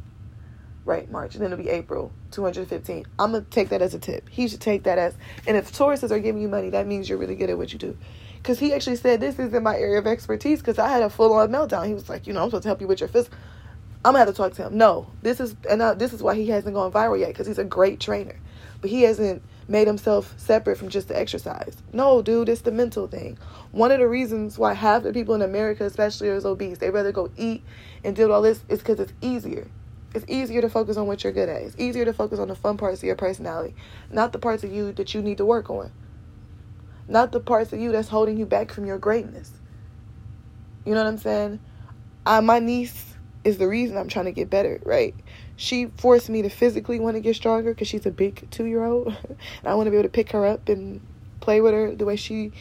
right, 0.86 1.10
March. 1.12 1.36
And 1.36 1.44
then 1.44 1.52
it'll 1.52 1.64
be 1.64 1.70
April, 1.70 2.12
215. 2.32 3.06
I'm 3.20 3.32
going 3.32 3.44
to 3.44 3.50
take 3.50 3.70
that 3.70 3.82
as 3.82 3.94
a 3.94 4.00
tip. 4.00 4.30
He 4.30 4.48
should 4.48 4.62
take 4.62 4.84
that 4.84 4.98
as, 4.98 5.16
and 5.46 5.58
if 5.58 5.72
Tauruses 5.72 6.12
are 6.12 6.20
giving 6.20 6.42
you 6.42 6.48
money, 6.48 6.70
that 6.70 6.88
means 6.88 7.10
you're 7.10 7.18
really 7.18 7.36
good 7.36 7.50
at 7.50 7.58
what 7.58 7.74
you 7.74 7.80
do 7.80 7.98
because 8.44 8.60
he 8.60 8.74
actually 8.74 8.98
said 8.98 9.22
this 9.22 9.40
is 9.40 9.54
in 9.54 9.64
my 9.64 9.78
area 9.78 9.98
of 9.98 10.06
expertise 10.06 10.60
because 10.60 10.78
I 10.78 10.90
had 10.90 11.02
a 11.02 11.10
full 11.10 11.32
on 11.34 11.50
meltdown. 11.50 11.88
He 11.88 11.94
was 11.94 12.10
like, 12.10 12.28
you 12.28 12.34
know, 12.34 12.44
I'm 12.44 12.50
supposed 12.50 12.64
to 12.64 12.70
help 12.70 12.82
you 12.82 12.88
with 12.88 13.00
your 13.00 13.08
physical. 13.08 13.38
I'm 14.04 14.12
gonna 14.12 14.26
have 14.26 14.28
to 14.28 14.34
talk 14.34 14.54
to 14.56 14.64
him. 14.64 14.78
No, 14.78 15.08
this 15.22 15.40
is 15.40 15.56
and 15.70 15.82
uh, 15.82 15.94
this 15.94 16.12
is 16.12 16.22
why 16.22 16.36
he 16.36 16.48
hasn't 16.48 16.76
gone 16.76 16.92
viral 16.92 17.18
yet 17.18 17.30
because 17.30 17.48
he's 17.48 17.58
a 17.58 17.64
great 17.64 18.02
trainer, 18.02 18.38
but 18.82 18.90
he 18.90 19.04
hasn't 19.04 19.42
made 19.68 19.88
himself 19.88 20.34
separate 20.38 20.78
from 20.78 20.90
just 20.90 21.08
the 21.08 21.20
exercise. 21.20 21.78
No, 21.92 22.22
dude, 22.22 22.50
it's 22.50 22.62
the 22.62 22.72
mental 22.72 23.08
thing. 23.08 23.38
One 23.72 23.92
of 23.92 24.00
the 24.00 24.08
reasons 24.08 24.58
why 24.58 24.74
half 24.74 25.04
the 25.04 25.14
people 25.14 25.36
in 25.36 25.42
America, 25.42 25.86
especially, 25.86 26.30
are 26.30 26.46
obese. 26.46 26.78
They 26.78 26.90
rather 26.90 27.12
go 27.12 27.30
eat 27.38 27.64
and 28.04 28.16
do 28.16 28.32
all 28.32 28.42
this 28.42 28.64
is 28.70 28.80
because 28.80 29.00
it's 29.00 29.14
easier. 29.22 29.68
It's 30.14 30.26
easier 30.28 30.62
to 30.62 30.70
focus 30.70 30.98
on 30.98 31.08
what 31.08 31.24
you're 31.24 31.34
good 31.34 31.50
at. 31.50 31.62
It's 31.62 31.76
easier 31.78 32.06
to 32.06 32.14
focus 32.14 32.40
on 32.40 32.48
the 32.48 32.56
fun 32.56 32.78
parts 32.78 33.00
of 33.00 33.06
your 33.06 33.16
personality, 33.16 33.76
not 34.12 34.32
the 34.32 34.40
parts 34.40 34.64
of 34.64 34.72
you 34.72 34.92
that 34.94 35.14
you 35.14 35.22
need 35.22 35.38
to 35.38 35.46
work 35.46 35.70
on 35.70 35.92
not 37.08 37.32
the 37.32 37.40
parts 37.40 37.74
of 37.74 37.80
you 37.80 37.92
that's 37.92 38.10
holding 38.10 38.38
you 38.38 38.46
back 38.46 38.72
from 38.72 38.86
your 38.86 38.98
greatness. 38.98 39.52
You 40.86 40.94
know 40.94 41.04
what 41.04 41.08
I'm 41.08 41.18
saying? 41.18 41.60
I, 42.26 42.40
my 42.40 42.60
niece 42.60 43.13
is 43.44 43.58
the 43.58 43.68
reason 43.68 43.98
I'm 43.98 44.08
trying 44.08 44.26
to 44.26 44.32
get 44.32 44.50
better, 44.50 44.80
right? 44.84 45.14
She 45.56 45.88
forced 45.98 46.30
me 46.30 46.42
to 46.42 46.50
physically 46.50 47.00
want 47.00 47.16
to 47.16 47.22
get 47.22 47.36
stronger 47.36 47.74
because 47.74 47.88
she's 47.88 48.06
a 48.06 48.12
big 48.12 48.50
two 48.52 48.66
year 48.66 48.84
old. 48.84 49.08
and 49.30 49.38
I 49.66 49.76
want 49.76 49.88
to 49.88 49.92
be 49.92 49.98
able 49.98 50.04
to 50.04 50.10
pick 50.10 50.32
her 50.32 50.46
up 50.46 50.70
and 50.70 51.02
play 51.42 51.62
with 51.62 51.74
her 51.74 51.94
the 51.96 52.06
way 52.06 52.16
she, 52.16 52.52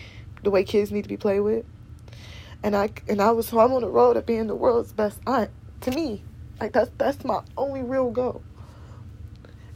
the 0.43 0.51
way 0.51 0.65
kids 0.65 0.91
need 0.91 1.03
to 1.03 1.09
be 1.09 1.17
played 1.17 1.41
with. 1.41 1.65
And 2.63 2.77
I 2.77 2.91
and 3.09 3.21
I 3.21 3.33
was 3.33 3.49
so 3.49 3.59
I'm 3.59 3.73
on 3.73 3.83
the 3.83 3.89
road 3.89 4.17
of 4.17 4.25
being 4.25 4.47
the 4.47 4.55
world's 4.55 4.93
best 4.93 5.21
aunt. 5.27 5.51
To 5.83 5.91
me, 5.91 6.23
like 6.61 6.73
that's 6.73 6.91
that's 6.97 7.25
my 7.25 7.43
only 7.57 7.83
real 7.83 8.11
goal. 8.11 8.43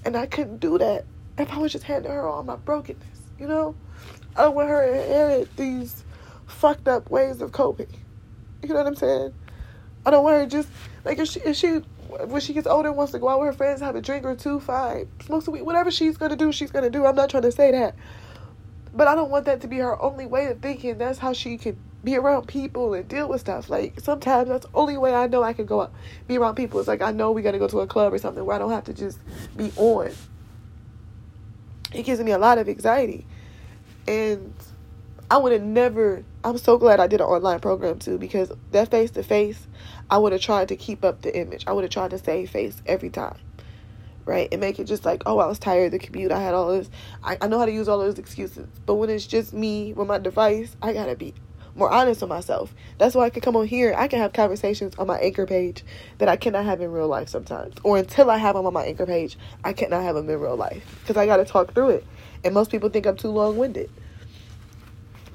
And 0.04 0.16
I 0.16 0.26
couldn't 0.26 0.58
do 0.58 0.78
that 0.78 1.04
if 1.36 1.50
I 1.50 1.58
was 1.58 1.72
just 1.72 1.84
handing 1.84 2.12
her 2.12 2.28
all 2.28 2.44
my 2.44 2.54
brokenness, 2.56 3.20
you 3.40 3.48
know. 3.48 3.74
I 4.36 4.42
don't 4.42 4.54
want 4.54 4.68
her 4.68 4.86
to 4.86 5.02
inherit 5.02 5.56
these 5.56 6.04
fucked 6.46 6.86
up 6.86 7.10
ways 7.10 7.40
of 7.40 7.52
coping. 7.52 7.88
You 8.62 8.68
know 8.70 8.76
what 8.76 8.86
I'm 8.86 8.94
saying? 8.94 9.32
I 10.06 10.10
don't 10.10 10.22
want 10.22 10.36
her 10.36 10.46
just 10.46 10.68
like 11.04 11.18
if 11.18 11.28
she 11.28 11.40
if 11.40 11.56
she 11.56 11.68
when 12.28 12.40
she 12.40 12.52
gets 12.52 12.68
older 12.68 12.92
wants 12.92 13.12
to 13.12 13.18
go 13.18 13.28
out 13.28 13.40
with 13.40 13.48
her 13.48 13.52
friends, 13.52 13.80
have 13.80 13.96
a 13.96 14.00
drink 14.00 14.24
or 14.24 14.36
two, 14.36 14.60
fine. 14.60 15.08
Smoke 15.24 15.42
some 15.42 15.52
weed, 15.52 15.62
whatever 15.62 15.90
she's 15.90 16.16
gonna 16.16 16.36
do, 16.36 16.52
she's 16.52 16.70
gonna 16.70 16.88
do. 16.88 17.04
I'm 17.04 17.16
not 17.16 17.28
trying 17.28 17.42
to 17.42 17.52
say 17.52 17.72
that. 17.72 17.96
But 18.94 19.08
I 19.08 19.16
don't 19.16 19.30
want 19.30 19.44
that 19.46 19.60
to 19.62 19.68
be 19.68 19.78
her 19.78 20.00
only 20.00 20.24
way 20.24 20.46
of 20.46 20.60
thinking. 20.60 20.96
That's 20.96 21.18
how 21.18 21.32
she 21.32 21.58
can 21.58 21.76
be 22.04 22.16
around 22.16 22.46
people 22.46 22.94
and 22.94 23.08
deal 23.08 23.28
with 23.28 23.40
stuff. 23.40 23.68
Like 23.68 23.98
sometimes 24.00 24.48
that's 24.48 24.64
the 24.64 24.72
only 24.74 24.96
way 24.96 25.12
I 25.12 25.26
know 25.26 25.42
I 25.42 25.52
can 25.52 25.66
go 25.66 25.82
out, 25.82 25.92
be 26.28 26.38
around 26.38 26.54
people. 26.54 26.78
It's 26.78 26.88
like 26.88 27.02
I 27.02 27.10
know 27.10 27.32
we 27.32 27.42
gotta 27.42 27.58
go 27.58 27.66
to 27.66 27.80
a 27.80 27.86
club 27.88 28.14
or 28.14 28.18
something 28.18 28.44
where 28.44 28.54
I 28.54 28.60
don't 28.60 28.70
have 28.70 28.84
to 28.84 28.94
just 28.94 29.18
be 29.56 29.72
on. 29.74 30.12
It 31.92 32.04
gives 32.04 32.20
me 32.20 32.30
a 32.30 32.38
lot 32.38 32.58
of 32.58 32.68
anxiety. 32.68 33.26
And 34.06 34.54
I 35.28 35.38
would 35.38 35.52
have 35.52 35.62
never, 35.62 36.22
I'm 36.44 36.56
so 36.56 36.78
glad 36.78 37.00
I 37.00 37.08
did 37.08 37.20
an 37.20 37.26
online 37.26 37.58
program 37.58 37.98
too 37.98 38.16
because 38.16 38.52
that 38.70 38.90
face 38.90 39.10
to 39.12 39.24
face, 39.24 39.66
I 40.08 40.18
would 40.18 40.30
have 40.32 40.40
tried 40.40 40.68
to 40.68 40.76
keep 40.76 41.04
up 41.04 41.22
the 41.22 41.36
image. 41.36 41.64
I 41.66 41.72
would 41.72 41.82
have 41.82 41.90
tried 41.90 42.10
to 42.10 42.18
save 42.18 42.50
face 42.50 42.80
every 42.86 43.10
time. 43.10 43.36
Right? 44.24 44.48
And 44.50 44.60
make 44.60 44.78
it 44.78 44.84
just 44.84 45.04
like, 45.04 45.22
oh, 45.26 45.38
I 45.38 45.46
was 45.46 45.58
tired 45.58 45.86
of 45.86 45.92
the 45.92 45.98
commute. 45.98 46.32
I 46.32 46.40
had 46.40 46.54
all 46.54 46.76
this. 46.76 46.90
I, 47.22 47.38
I 47.40 47.48
know 47.48 47.58
how 47.58 47.66
to 47.66 47.72
use 47.72 47.88
all 47.88 47.98
those 47.98 48.18
excuses. 48.18 48.68
But 48.84 48.96
when 48.96 49.10
it's 49.10 49.26
just 49.26 49.52
me 49.52 49.92
with 49.92 50.08
my 50.08 50.18
device, 50.18 50.76
I 50.82 50.92
gotta 50.92 51.16
be 51.16 51.34
more 51.76 51.90
honest 51.90 52.22
with 52.22 52.30
myself. 52.30 52.74
That's 52.98 53.14
why 53.14 53.24
I 53.24 53.30
can 53.30 53.42
come 53.42 53.56
on 53.56 53.66
here. 53.66 53.94
I 53.96 54.08
can 54.08 54.18
have 54.20 54.32
conversations 54.32 54.94
on 54.96 55.06
my 55.06 55.18
anchor 55.18 55.46
page 55.46 55.84
that 56.18 56.28
I 56.28 56.36
cannot 56.36 56.64
have 56.64 56.80
in 56.80 56.90
real 56.90 57.08
life 57.08 57.28
sometimes. 57.28 57.74
Or 57.82 57.98
until 57.98 58.30
I 58.30 58.38
have 58.38 58.54
them 58.54 58.66
on 58.66 58.72
my 58.72 58.84
anchor 58.84 59.06
page, 59.06 59.36
I 59.62 59.72
cannot 59.72 60.02
have 60.02 60.14
them 60.14 60.30
in 60.30 60.40
real 60.40 60.56
life. 60.56 60.84
Because 61.00 61.16
I 61.16 61.26
got 61.26 61.36
to 61.38 61.44
talk 61.44 61.74
through 61.74 61.90
it. 61.90 62.06
And 62.44 62.54
most 62.54 62.70
people 62.70 62.88
think 62.88 63.06
I'm 63.06 63.16
too 63.16 63.30
long 63.30 63.56
winded. 63.56 63.90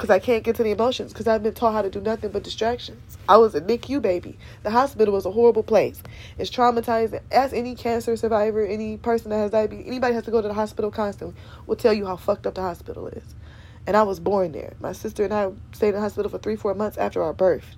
Because 0.02 0.16
I 0.16 0.18
can't 0.18 0.44
get 0.44 0.56
to 0.56 0.64
the 0.64 0.72
emotions. 0.72 1.14
Because 1.14 1.28
I've 1.28 1.44
been 1.44 1.54
taught 1.54 1.74
how 1.74 1.84
to 1.84 1.90
do 1.92 2.02
nothing 2.02 2.32
but 2.32 2.42
distractions. 2.42 3.20
I 3.30 3.38
was 3.38 3.54
a 3.54 3.62
NICU 3.62 4.02
baby. 4.02 4.40
The 4.64 4.72
hospital 4.72 5.14
was 5.14 5.28
a 5.28 5.32
horrible 5.32 5.62
place. 5.62 6.02
It's 6.40 6.50
traumatizing. 6.50 7.22
As 7.32 7.54
any 7.54 7.76
cancer 7.76 8.18
survivor, 8.18 8.66
any 8.66 8.98
person 8.98 9.30
that 9.30 9.38
has 9.38 9.52
diabetes, 9.52 9.86
anybody 9.86 10.16
has 10.16 10.24
to 10.24 10.32
go 10.32 10.42
to 10.42 10.48
the 10.48 10.56
hospital 10.56 10.90
constantly, 10.90 11.36
will 11.68 11.76
tell 11.76 11.94
you 11.94 12.08
how 12.08 12.16
fucked 12.16 12.48
up 12.48 12.56
the 12.56 12.64
hospital 12.64 13.10
is. 13.10 13.36
And 13.86 13.96
I 13.96 14.02
was 14.02 14.20
born 14.20 14.54
there. 14.54 14.74
My 14.80 14.92
sister 14.92 15.24
and 15.24 15.32
I 15.32 15.52
stayed 15.72 15.90
in 15.90 15.94
the 15.94 16.02
hospital 16.02 16.32
for 16.32 16.40
three, 16.40 16.56
four 16.56 16.74
months 16.74 16.98
after 16.98 17.22
our 17.22 17.34
birth. 17.34 17.76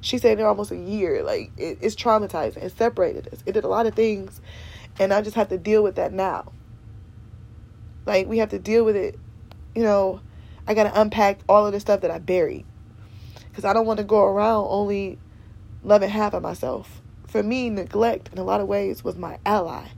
She 0.00 0.18
stayed 0.18 0.40
there 0.40 0.48
almost 0.48 0.72
a 0.72 0.76
year. 0.76 1.22
Like, 1.22 1.52
it, 1.56 1.78
it's 1.80 1.94
traumatizing. 1.94 2.64
It 2.64 2.76
separated 2.76 3.28
us. 3.32 3.44
It 3.46 3.52
did 3.52 3.62
a 3.62 3.68
lot 3.68 3.86
of 3.86 3.94
things. 3.94 4.40
And 4.98 5.14
I 5.14 5.22
just 5.22 5.36
have 5.36 5.50
to 5.50 5.58
deal 5.58 5.84
with 5.84 5.94
that 5.94 6.12
now. 6.12 6.50
Like 8.06 8.26
we 8.26 8.38
have 8.38 8.48
to 8.48 8.58
deal 8.58 8.84
with 8.84 8.96
it. 8.96 9.16
You 9.76 9.84
know, 9.84 10.20
I 10.70 10.74
got 10.74 10.84
to 10.84 11.00
unpack 11.00 11.40
all 11.48 11.66
of 11.66 11.72
the 11.72 11.80
stuff 11.80 12.02
that 12.02 12.12
I 12.12 12.20
buried. 12.20 12.64
Cuz 13.54 13.64
I 13.64 13.72
don't 13.72 13.86
want 13.86 13.98
to 13.98 14.04
go 14.04 14.24
around 14.24 14.68
only 14.68 15.18
loving 15.82 16.10
half 16.10 16.32
of 16.32 16.44
myself. 16.44 17.02
For 17.26 17.42
me, 17.42 17.70
neglect 17.70 18.30
in 18.32 18.38
a 18.38 18.44
lot 18.44 18.60
of 18.60 18.68
ways 18.68 19.02
was 19.02 19.16
my 19.16 19.40
ally. 19.44 19.88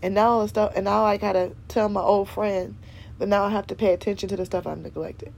And 0.00 0.14
now 0.14 0.40
the 0.42 0.46
stuff 0.46 0.74
and 0.76 0.84
now 0.84 1.04
I 1.04 1.16
got 1.16 1.32
to 1.32 1.56
tell 1.66 1.88
my 1.88 2.02
old 2.02 2.28
friend 2.28 2.76
that 3.18 3.26
now 3.26 3.42
I 3.42 3.50
have 3.50 3.66
to 3.66 3.74
pay 3.74 3.92
attention 3.92 4.28
to 4.28 4.36
the 4.36 4.46
stuff 4.46 4.64
I've 4.64 4.78
neglected. 4.78 5.32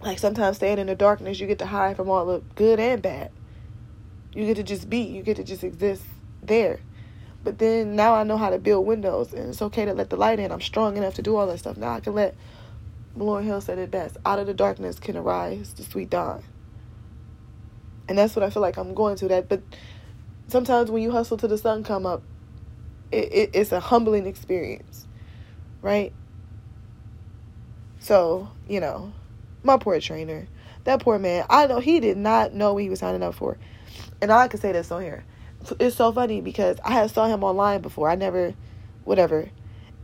Like 0.00 0.18
sometimes 0.18 0.56
staying 0.56 0.78
in 0.78 0.86
the 0.86 0.94
darkness, 0.94 1.38
you 1.38 1.46
get 1.46 1.58
to 1.58 1.66
hide 1.66 1.96
from 1.96 2.08
all 2.08 2.24
the 2.24 2.42
good 2.54 2.80
and 2.80 3.02
bad. 3.02 3.32
You 4.32 4.46
get 4.46 4.56
to 4.56 4.62
just 4.62 4.88
be, 4.88 5.02
you 5.02 5.22
get 5.22 5.36
to 5.36 5.44
just 5.44 5.62
exist 5.62 6.04
there. 6.42 6.80
But 7.44 7.58
then 7.58 7.96
now 7.96 8.14
I 8.14 8.22
know 8.22 8.38
how 8.38 8.48
to 8.48 8.58
build 8.58 8.86
windows, 8.86 9.34
and 9.34 9.50
it's 9.50 9.60
okay 9.60 9.84
to 9.84 9.92
let 9.92 10.08
the 10.08 10.16
light 10.16 10.38
in. 10.38 10.50
I'm 10.50 10.62
strong 10.62 10.96
enough 10.96 11.14
to 11.16 11.22
do 11.22 11.36
all 11.36 11.46
that 11.48 11.58
stuff. 11.58 11.76
Now 11.76 11.92
I 11.92 12.00
can 12.00 12.14
let. 12.14 12.34
Lauryn 13.16 13.44
Hill 13.44 13.60
said 13.60 13.78
it 13.78 13.90
best: 13.90 14.16
"Out 14.26 14.38
of 14.38 14.46
the 14.46 14.54
darkness 14.54 14.98
can 14.98 15.16
arise 15.16 15.74
the 15.74 15.82
sweet 15.84 16.10
dawn." 16.10 16.42
And 18.08 18.18
that's 18.18 18.36
what 18.36 18.42
I 18.44 18.50
feel 18.50 18.62
like 18.62 18.76
I'm 18.76 18.94
going 18.94 19.16
to. 19.16 19.28
That, 19.28 19.48
but 19.48 19.62
sometimes 20.48 20.90
when 20.90 21.02
you 21.02 21.10
hustle 21.12 21.36
to 21.38 21.48
the 21.48 21.58
sun 21.58 21.84
come 21.84 22.06
up, 22.06 22.22
it, 23.12 23.32
it, 23.32 23.50
it's 23.54 23.72
a 23.72 23.80
humbling 23.80 24.26
experience. 24.26 25.06
right? 25.82 26.12
So, 28.00 28.50
you 28.68 28.80
know, 28.80 29.12
my 29.62 29.76
poor 29.76 30.00
trainer, 30.00 30.48
that 30.84 31.00
poor 31.00 31.18
man, 31.18 31.44
I 31.50 31.66
know 31.66 31.80
he 31.80 32.00
did 32.00 32.16
not 32.16 32.54
know 32.54 32.74
what 32.74 32.82
he 32.82 32.90
was 32.90 33.00
signing 33.00 33.22
up 33.22 33.34
for. 33.34 33.58
And 34.20 34.32
I 34.32 34.48
can 34.48 34.60
say 34.60 34.72
this 34.72 34.90
on 34.90 35.02
here. 35.02 35.24
It's 35.78 35.96
so 35.96 36.12
funny 36.12 36.40
because 36.40 36.78
I 36.84 36.92
had 36.92 37.10
saw 37.10 37.26
him 37.26 37.44
online 37.44 37.82
before. 37.82 38.08
I 38.08 38.16
never, 38.16 38.54
whatever. 39.04 39.50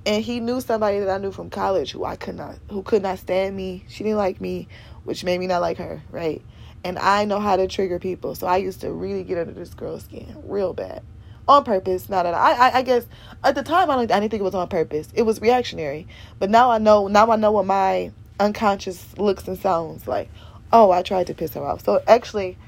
And 0.06 0.24
he 0.24 0.40
knew 0.40 0.60
somebody 0.60 1.00
that 1.00 1.08
I 1.08 1.18
knew 1.18 1.32
from 1.32 1.50
college 1.50 1.92
who 1.92 2.04
I 2.04 2.16
could 2.16 2.36
not, 2.36 2.56
who 2.70 2.82
could 2.82 3.02
not 3.02 3.18
stand 3.18 3.56
me. 3.56 3.84
She 3.88 4.04
didn't 4.04 4.18
like 4.18 4.40
me, 4.40 4.68
which 5.04 5.24
made 5.24 5.38
me 5.38 5.46
not 5.46 5.60
like 5.60 5.78
her, 5.78 6.02
right? 6.10 6.42
And 6.84 6.98
I 6.98 7.24
know 7.24 7.40
how 7.40 7.56
to 7.56 7.66
trigger 7.66 7.98
people. 7.98 8.34
So 8.34 8.46
I 8.46 8.58
used 8.58 8.80
to 8.82 8.92
really 8.92 9.24
get 9.24 9.38
under 9.38 9.52
this 9.52 9.74
girl's 9.74 10.04
skin 10.04 10.36
real 10.44 10.72
bad 10.72 11.02
on 11.46 11.64
purpose. 11.64 12.08
Not 12.08 12.22
that 12.22 12.34
I, 12.34 12.52
I, 12.52 12.78
I 12.78 12.82
guess 12.82 13.06
at 13.42 13.54
the 13.54 13.62
time 13.62 13.90
I, 13.90 13.96
don't, 13.96 14.10
I 14.12 14.20
didn't 14.20 14.30
think 14.30 14.40
it 14.40 14.44
was 14.44 14.54
on 14.54 14.68
purpose. 14.68 15.08
It 15.14 15.22
was 15.22 15.40
reactionary. 15.40 16.06
But 16.38 16.50
now 16.50 16.70
I 16.70 16.78
know. 16.78 17.08
Now 17.08 17.30
I 17.30 17.36
know 17.36 17.52
what 17.52 17.66
my 17.66 18.12
unconscious 18.38 19.16
looks 19.18 19.48
and 19.48 19.58
sounds 19.58 20.06
like. 20.06 20.30
Oh, 20.72 20.90
I 20.90 21.02
tried 21.02 21.26
to 21.28 21.34
piss 21.34 21.54
her 21.54 21.64
off. 21.64 21.82
So 21.84 22.02
actually, 22.06 22.58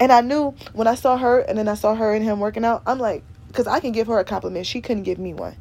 and 0.00 0.10
I 0.10 0.22
knew 0.22 0.54
when 0.72 0.88
I 0.88 0.94
saw 0.94 1.16
her, 1.16 1.40
and 1.40 1.56
then 1.56 1.68
I 1.68 1.74
saw 1.74 1.94
her 1.94 2.12
and 2.12 2.24
him 2.24 2.40
working 2.40 2.64
out. 2.64 2.82
I'm 2.86 2.98
like, 2.98 3.22
because 3.48 3.66
I 3.66 3.80
can 3.80 3.92
give 3.92 4.06
her 4.06 4.18
a 4.18 4.24
compliment. 4.24 4.66
She 4.66 4.80
couldn't 4.80 5.02
give 5.02 5.18
me 5.18 5.34
one. 5.34 5.56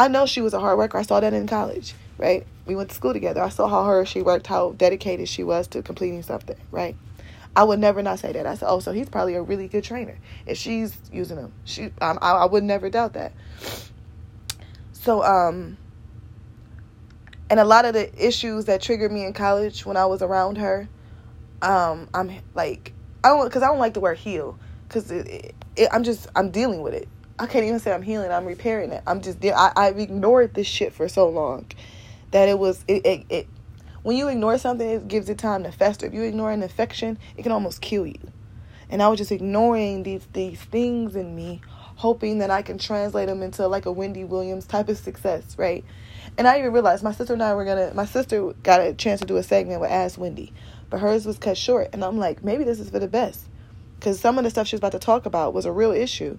I 0.00 0.08
know 0.08 0.24
she 0.24 0.40
was 0.40 0.54
a 0.54 0.60
hard 0.60 0.78
worker. 0.78 0.96
I 0.96 1.02
saw 1.02 1.20
that 1.20 1.34
in 1.34 1.46
college, 1.46 1.92
right? 2.16 2.46
We 2.64 2.74
went 2.74 2.88
to 2.88 2.94
school 2.94 3.12
together. 3.12 3.42
I 3.42 3.50
saw 3.50 3.68
how 3.68 3.84
hard 3.84 4.08
she 4.08 4.22
worked, 4.22 4.46
how 4.46 4.72
dedicated 4.72 5.28
she 5.28 5.44
was 5.44 5.66
to 5.68 5.82
completing 5.82 6.22
something, 6.22 6.56
right? 6.70 6.96
I 7.54 7.64
would 7.64 7.80
never 7.80 8.00
not 8.02 8.18
say 8.18 8.32
that. 8.32 8.46
I 8.46 8.54
said, 8.54 8.66
oh, 8.70 8.80
so 8.80 8.92
he's 8.92 9.10
probably 9.10 9.34
a 9.34 9.42
really 9.42 9.68
good 9.68 9.84
trainer. 9.84 10.16
If 10.46 10.56
she's 10.56 10.96
using 11.12 11.36
him, 11.36 11.52
she, 11.66 11.90
I, 12.00 12.12
I 12.12 12.46
would 12.46 12.64
never 12.64 12.88
doubt 12.88 13.12
that. 13.12 13.32
So, 14.92 15.22
um, 15.22 15.76
and 17.50 17.60
a 17.60 17.64
lot 17.66 17.84
of 17.84 17.92
the 17.92 18.26
issues 18.26 18.64
that 18.64 18.80
triggered 18.80 19.12
me 19.12 19.26
in 19.26 19.34
college 19.34 19.84
when 19.84 19.98
I 19.98 20.06
was 20.06 20.22
around 20.22 20.56
her, 20.56 20.88
um, 21.60 22.08
I'm 22.14 22.40
like, 22.54 22.94
I 23.22 23.28
don't, 23.28 23.44
because 23.44 23.62
I 23.62 23.66
don't 23.66 23.78
like 23.78 23.92
the 23.92 24.00
word 24.00 24.16
heal, 24.16 24.58
because 24.88 25.10
it, 25.10 25.28
it, 25.28 25.54
it, 25.76 25.88
I'm 25.92 26.04
just, 26.04 26.26
I'm 26.34 26.50
dealing 26.50 26.80
with 26.80 26.94
it. 26.94 27.06
I 27.40 27.46
can't 27.46 27.64
even 27.64 27.80
say 27.80 27.92
I'm 27.92 28.02
healing. 28.02 28.30
I'm 28.30 28.44
repairing 28.44 28.92
it. 28.92 29.02
I'm 29.06 29.22
just, 29.22 29.44
I, 29.44 29.72
I've 29.74 29.98
ignored 29.98 30.54
this 30.54 30.66
shit 30.66 30.92
for 30.92 31.08
so 31.08 31.28
long 31.28 31.66
that 32.30 32.48
it 32.48 32.58
was, 32.58 32.84
it, 32.86 33.04
it, 33.06 33.26
it 33.30 33.48
when 34.02 34.16
you 34.16 34.28
ignore 34.28 34.56
something, 34.58 34.88
it 34.88 35.08
gives 35.08 35.28
it 35.28 35.38
time 35.38 35.64
to 35.64 35.72
fester. 35.72 36.06
If 36.06 36.14
you 36.14 36.22
ignore 36.22 36.52
an 36.52 36.62
infection, 36.62 37.18
it 37.36 37.42
can 37.42 37.52
almost 37.52 37.80
kill 37.80 38.06
you. 38.06 38.20
And 38.90 39.02
I 39.02 39.08
was 39.08 39.18
just 39.18 39.30
ignoring 39.30 40.02
these 40.02 40.26
these 40.32 40.60
things 40.60 41.14
in 41.14 41.36
me, 41.36 41.60
hoping 41.96 42.38
that 42.38 42.50
I 42.50 42.62
can 42.62 42.76
translate 42.76 43.28
them 43.28 43.42
into 43.42 43.66
like 43.68 43.86
a 43.86 43.92
Wendy 43.92 44.24
Williams 44.24 44.66
type 44.66 44.88
of 44.88 44.98
success, 44.98 45.56
right? 45.56 45.84
And 46.36 46.48
I 46.48 46.58
even 46.58 46.72
realized 46.72 47.04
my 47.04 47.12
sister 47.12 47.34
and 47.34 47.42
I 47.42 47.54
were 47.54 47.64
gonna. 47.64 47.92
My 47.94 48.06
sister 48.06 48.52
got 48.62 48.80
a 48.80 48.92
chance 48.94 49.20
to 49.20 49.26
do 49.26 49.36
a 49.36 49.42
segment 49.42 49.80
with 49.80 49.90
Ask 49.90 50.18
Wendy, 50.18 50.52
but 50.88 51.00
hers 51.00 51.24
was 51.24 51.38
cut 51.38 51.56
short. 51.56 51.90
And 51.92 52.04
I'm 52.04 52.18
like, 52.18 52.42
maybe 52.42 52.64
this 52.64 52.80
is 52.80 52.90
for 52.90 52.98
the 52.98 53.06
best, 53.06 53.46
because 53.98 54.18
some 54.18 54.38
of 54.38 54.44
the 54.44 54.50
stuff 54.50 54.66
she 54.66 54.74
was 54.74 54.80
about 54.80 54.92
to 54.92 54.98
talk 54.98 55.26
about 55.26 55.54
was 55.54 55.66
a 55.66 55.72
real 55.72 55.92
issue, 55.92 56.36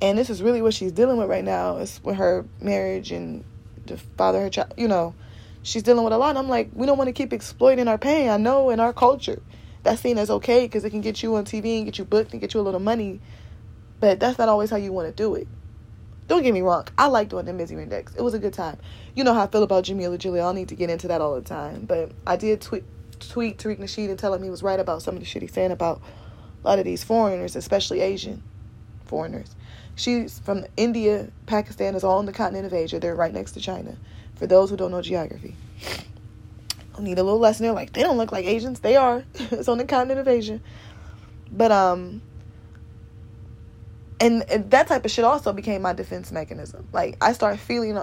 and 0.00 0.18
this 0.18 0.30
is 0.30 0.42
really 0.42 0.62
what 0.62 0.74
she's 0.74 0.92
dealing 0.92 1.16
with 1.16 1.28
right 1.28 1.44
now. 1.44 1.78
Is 1.78 2.00
with 2.02 2.16
her 2.16 2.46
marriage 2.60 3.12
and 3.12 3.44
the 3.86 3.96
father 3.96 4.40
her 4.40 4.50
child, 4.50 4.74
you 4.76 4.88
know 4.88 5.14
she's 5.62 5.82
dealing 5.82 6.04
with 6.04 6.12
a 6.12 6.18
lot. 6.18 6.30
And 6.30 6.38
I'm 6.38 6.48
like, 6.48 6.70
we 6.72 6.86
don't 6.86 6.98
want 6.98 7.08
to 7.08 7.12
keep 7.12 7.32
exploiting 7.32 7.88
our 7.88 7.98
pain. 7.98 8.28
I 8.28 8.36
know 8.36 8.70
in 8.70 8.80
our 8.80 8.92
culture 8.92 9.40
that's 9.82 10.00
seen 10.00 10.18
as 10.18 10.30
okay 10.30 10.64
because 10.64 10.84
it 10.84 10.90
can 10.90 11.00
get 11.00 11.22
you 11.22 11.36
on 11.36 11.44
TV 11.44 11.76
and 11.76 11.84
get 11.84 11.98
you 11.98 12.04
booked 12.04 12.32
and 12.32 12.40
get 12.40 12.54
you 12.54 12.60
a 12.60 12.62
little 12.62 12.80
money, 12.80 13.20
but 14.00 14.18
that's 14.18 14.38
not 14.38 14.48
always 14.48 14.70
how 14.70 14.76
you 14.76 14.92
want 14.92 15.08
to 15.08 15.12
do 15.12 15.34
it. 15.34 15.46
Don't 16.26 16.42
get 16.42 16.52
me 16.52 16.60
wrong. 16.60 16.86
I 16.98 17.06
like 17.06 17.30
doing 17.30 17.46
the 17.46 17.54
misery 17.54 17.82
index. 17.82 18.14
It 18.14 18.20
was 18.20 18.34
a 18.34 18.38
good 18.38 18.52
time. 18.52 18.76
You 19.14 19.24
know 19.24 19.32
how 19.32 19.44
I 19.44 19.46
feel 19.46 19.62
about 19.62 19.84
Jameela 19.84 20.18
Jamil. 20.18 20.46
I 20.46 20.52
need 20.52 20.68
to 20.68 20.74
get 20.74 20.90
into 20.90 21.08
that 21.08 21.22
all 21.22 21.34
the 21.34 21.40
time. 21.40 21.86
But 21.86 22.12
I 22.26 22.36
did 22.36 22.60
tweet 22.60 22.84
tweet 23.18 23.58
Tariq 23.58 23.78
Nasheed 23.78 24.10
and 24.10 24.18
tell 24.18 24.34
him 24.34 24.42
he 24.42 24.50
was 24.50 24.62
right 24.62 24.78
about 24.78 25.02
some 25.02 25.14
of 25.14 25.20
the 25.20 25.26
shit 25.26 25.42
he's 25.42 25.52
saying 25.52 25.72
about 25.72 26.00
a 26.62 26.66
lot 26.66 26.78
of 26.78 26.84
these 26.84 27.02
foreigners, 27.02 27.56
especially 27.56 28.00
Asian 28.00 28.42
foreigners. 29.06 29.56
She's 29.98 30.38
from 30.38 30.64
India, 30.76 31.28
Pakistan 31.46 31.96
is 31.96 32.04
all 32.04 32.20
in 32.20 32.26
the 32.26 32.32
continent 32.32 32.66
of 32.66 32.72
Asia. 32.72 33.00
They're 33.00 33.16
right 33.16 33.34
next 33.34 33.52
to 33.52 33.60
China 33.60 33.96
for 34.36 34.46
those 34.46 34.70
who 34.70 34.76
don't 34.76 34.92
know 34.92 35.02
geography. 35.02 35.56
I 36.96 37.02
need 37.02 37.18
a 37.18 37.24
little 37.24 37.40
lesson. 37.40 37.64
They're 37.64 37.72
like, 37.72 37.92
they 37.94 38.02
don't 38.02 38.16
look 38.16 38.30
like 38.30 38.44
Asians. 38.44 38.78
They 38.78 38.94
are. 38.94 39.24
it's 39.34 39.66
on 39.66 39.78
the 39.78 39.84
continent 39.84 40.20
of 40.20 40.28
Asia. 40.28 40.60
But 41.50 41.72
um 41.72 42.22
and, 44.20 44.48
and 44.48 44.70
that 44.70 44.86
type 44.86 45.04
of 45.04 45.10
shit 45.10 45.24
also 45.24 45.52
became 45.52 45.82
my 45.82 45.94
defense 45.94 46.30
mechanism. 46.30 46.86
Like 46.92 47.16
I 47.20 47.32
started 47.32 47.58
feeling 47.58 47.98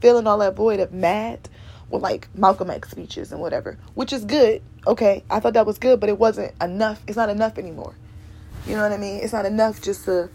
feeling 0.00 0.28
all 0.28 0.38
that 0.38 0.54
void 0.54 0.78
of 0.78 0.92
mad 0.92 1.48
with 1.90 2.02
like 2.02 2.28
Malcolm 2.36 2.70
X 2.70 2.92
speeches 2.92 3.32
and 3.32 3.40
whatever, 3.40 3.76
which 3.94 4.12
is 4.12 4.24
good. 4.24 4.62
Okay, 4.86 5.24
I 5.28 5.40
thought 5.40 5.54
that 5.54 5.66
was 5.66 5.78
good, 5.78 5.98
but 5.98 6.08
it 6.08 6.18
wasn't 6.18 6.54
enough. 6.62 7.02
It's 7.08 7.16
not 7.16 7.28
enough 7.28 7.58
anymore. 7.58 7.96
You 8.68 8.76
know 8.76 8.82
what 8.82 8.92
I 8.92 8.98
mean? 8.98 9.20
It's 9.20 9.32
not 9.32 9.46
enough 9.46 9.82
just 9.82 10.04
to 10.04 10.30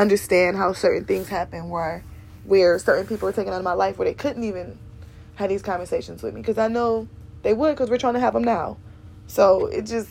understand 0.00 0.56
how 0.56 0.72
certain 0.72 1.04
things 1.04 1.28
happen 1.28 1.68
where 1.68 2.04
where 2.44 2.78
certain 2.78 3.06
people 3.06 3.28
are 3.28 3.32
taken 3.32 3.52
out 3.52 3.58
of 3.58 3.64
my 3.64 3.74
life 3.74 3.98
where 3.98 4.08
they 4.08 4.14
couldn't 4.14 4.44
even 4.44 4.78
have 5.36 5.48
these 5.48 5.62
conversations 5.62 6.22
with 6.22 6.34
me 6.34 6.40
because 6.40 6.58
I 6.58 6.68
know 6.68 7.08
they 7.42 7.54
would 7.54 7.72
because 7.72 7.90
we're 7.90 7.98
trying 7.98 8.14
to 8.14 8.20
have 8.20 8.34
them 8.34 8.44
now. 8.44 8.78
So 9.26 9.66
it 9.66 9.82
just, 9.82 10.08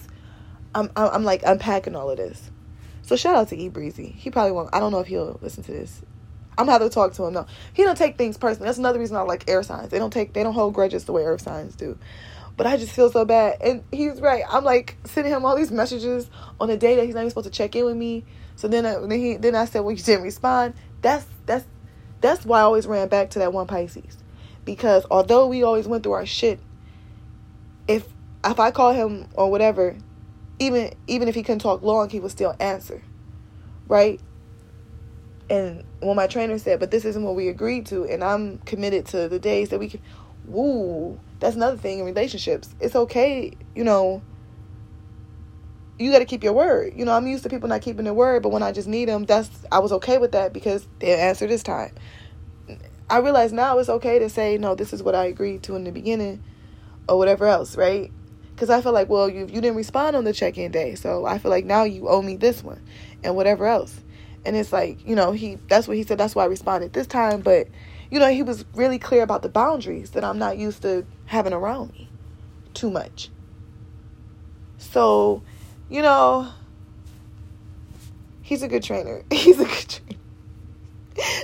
I'm, 0.73 0.89
I'm 0.95 1.23
like 1.23 1.43
unpacking 1.45 1.95
all 1.95 2.09
of 2.09 2.17
this. 2.17 2.49
So 3.01 3.15
shout 3.15 3.35
out 3.35 3.49
to 3.49 3.57
E 3.57 3.69
Breezy. 3.69 4.15
He 4.17 4.29
probably 4.29 4.51
won't. 4.51 4.69
I 4.73 4.79
don't 4.79 4.91
know 4.91 4.99
if 4.99 5.07
he'll 5.07 5.39
listen 5.41 5.63
to 5.63 5.71
this. 5.71 6.01
I'm 6.57 6.65
gonna 6.65 6.73
have 6.73 6.81
to 6.81 6.89
talk 6.89 7.13
to 7.13 7.25
him. 7.25 7.33
No, 7.33 7.47
he 7.73 7.83
don't 7.83 7.97
take 7.97 8.17
things 8.17 8.37
personally. 8.37 8.67
That's 8.67 8.77
another 8.77 8.99
reason 8.99 9.15
I 9.15 9.21
like 9.21 9.49
air 9.49 9.63
signs. 9.63 9.89
They 9.89 9.97
don't 9.97 10.11
take. 10.11 10.33
They 10.33 10.43
don't 10.43 10.53
hold 10.53 10.73
grudges 10.73 11.05
the 11.05 11.11
way 11.11 11.23
earth 11.23 11.41
signs 11.41 11.75
do. 11.75 11.97
But 12.59 12.67
I 12.67 12.75
just 12.75 12.91
feel 12.91 13.09
so 13.09 13.23
bad, 13.23 13.55
and 13.61 13.85
he's 13.89 14.19
right. 14.19 14.43
I'm 14.49 14.65
like 14.65 14.97
sending 15.05 15.31
him 15.31 15.45
all 15.45 15.55
these 15.55 15.71
messages 15.71 16.29
on 16.59 16.69
a 16.69 16.75
day 16.75 16.97
that 16.97 17.05
he's 17.05 17.15
not 17.15 17.21
even 17.21 17.29
supposed 17.29 17.45
to 17.45 17.51
check 17.51 17.73
in 17.73 17.85
with 17.85 17.95
me. 17.95 18.25
So 18.57 18.67
then, 18.67 18.85
I, 18.85 18.95
then 18.99 19.11
he 19.11 19.37
then 19.37 19.55
I 19.55 19.63
said, 19.63 19.79
well, 19.79 19.95
you 19.95 20.03
didn't 20.03 20.23
respond. 20.23 20.73
That's 21.01 21.25
that's 21.45 21.65
that's 22.19 22.45
why 22.45 22.59
I 22.59 22.63
always 22.63 22.85
ran 22.85 23.07
back 23.07 23.29
to 23.29 23.39
that 23.39 23.53
one 23.53 23.65
Pisces. 23.65 24.17
Because 24.65 25.05
although 25.09 25.47
we 25.47 25.63
always 25.63 25.87
went 25.87 26.03
through 26.03 26.11
our 26.11 26.25
shit, 26.25 26.59
if 27.87 28.05
if 28.43 28.59
I 28.59 28.71
call 28.71 28.91
him 28.91 29.29
or 29.35 29.49
whatever, 29.49 29.95
even 30.59 30.91
even 31.07 31.29
if 31.29 31.35
he 31.35 31.43
couldn't 31.43 31.59
talk 31.59 31.81
long, 31.81 32.09
he 32.09 32.19
would 32.19 32.31
still 32.31 32.57
answer. 32.59 33.01
Right? 33.87 34.19
And 35.49 35.85
when 36.01 36.17
my 36.17 36.27
trainer 36.27 36.57
said, 36.57 36.81
but 36.81 36.91
this 36.91 37.05
isn't 37.05 37.23
what 37.23 37.37
we 37.37 37.47
agreed 37.47 37.85
to, 37.85 38.03
and 38.03 38.21
I'm 38.21 38.57
committed 38.57 39.05
to 39.07 39.29
the 39.29 39.39
days 39.39 39.69
that 39.69 39.79
we 39.79 39.87
can 39.87 40.01
woo, 40.45 41.21
that's 41.39 41.55
another 41.55 41.77
thing 41.77 41.99
in 41.99 42.05
relationships. 42.05 42.73
It's 42.79 42.95
okay, 42.95 43.53
you 43.75 43.83
know, 43.83 44.21
you 45.97 46.11
got 46.11 46.19
to 46.19 46.25
keep 46.25 46.43
your 46.43 46.53
word. 46.53 46.93
You 46.95 47.05
know, 47.05 47.13
I'm 47.13 47.27
used 47.27 47.43
to 47.43 47.49
people 47.49 47.67
not 47.67 47.81
keeping 47.81 48.05
their 48.05 48.13
word, 48.13 48.41
but 48.41 48.49
when 48.49 48.63
I 48.63 48.71
just 48.71 48.87
need 48.87 49.09
them, 49.09 49.25
that's 49.25 49.49
I 49.71 49.79
was 49.79 49.91
okay 49.93 50.17
with 50.17 50.31
that 50.31 50.53
because 50.53 50.87
they 50.99 51.19
answer 51.19 51.45
this 51.45 51.61
time. 51.61 51.93
I 53.09 53.17
realize 53.19 53.51
now 53.51 53.77
it's 53.79 53.89
okay 53.89 54.19
to 54.19 54.29
say 54.29 54.57
no. 54.57 54.75
This 54.75 54.93
is 54.93 55.03
what 55.03 55.15
I 55.15 55.25
agreed 55.25 55.63
to 55.63 55.75
in 55.75 55.83
the 55.83 55.91
beginning, 55.91 56.43
or 57.07 57.17
whatever 57.17 57.47
else, 57.47 57.75
right? 57.75 58.11
Because 58.51 58.69
I 58.69 58.81
feel 58.81 58.91
like, 58.91 59.09
well, 59.09 59.29
you 59.29 59.41
you 59.41 59.61
didn't 59.61 59.75
respond 59.75 60.15
on 60.15 60.23
the 60.23 60.33
check-in 60.33 60.71
day, 60.71 60.95
so 60.95 61.25
I 61.25 61.37
feel 61.37 61.51
like 61.51 61.65
now 61.65 61.83
you 61.83 62.07
owe 62.07 62.21
me 62.21 62.35
this 62.35 62.63
one, 62.63 62.81
and 63.23 63.35
whatever 63.35 63.65
else. 63.65 63.99
And 64.45 64.55
it's 64.55 64.71
like, 64.71 65.05
you 65.05 65.15
know, 65.15 65.31
he 65.33 65.57
that's 65.67 65.87
what 65.87 65.97
he 65.97 66.03
said. 66.03 66.17
That's 66.17 66.35
why 66.35 66.43
I 66.43 66.47
responded 66.47 66.93
this 66.93 67.07
time, 67.07 67.41
but 67.41 67.67
you 68.11 68.19
know, 68.19 68.29
he 68.29 68.43
was 68.43 68.65
really 68.73 68.99
clear 68.99 69.23
about 69.23 69.41
the 69.41 69.49
boundaries 69.49 70.11
that 70.11 70.23
I'm 70.23 70.39
not 70.39 70.57
used 70.57 70.81
to 70.81 71.05
having 71.25 71.53
around 71.53 71.93
me 71.93 72.09
too 72.73 72.89
much. 72.89 73.29
So 74.77 75.43
you 75.89 76.01
know, 76.03 76.47
he's 78.41 78.61
a 78.61 78.67
good 78.67 78.83
trainer. 78.83 79.23
He's 79.31 79.59
a 79.59 79.65
good 79.65 79.89
trainer. 79.89 80.21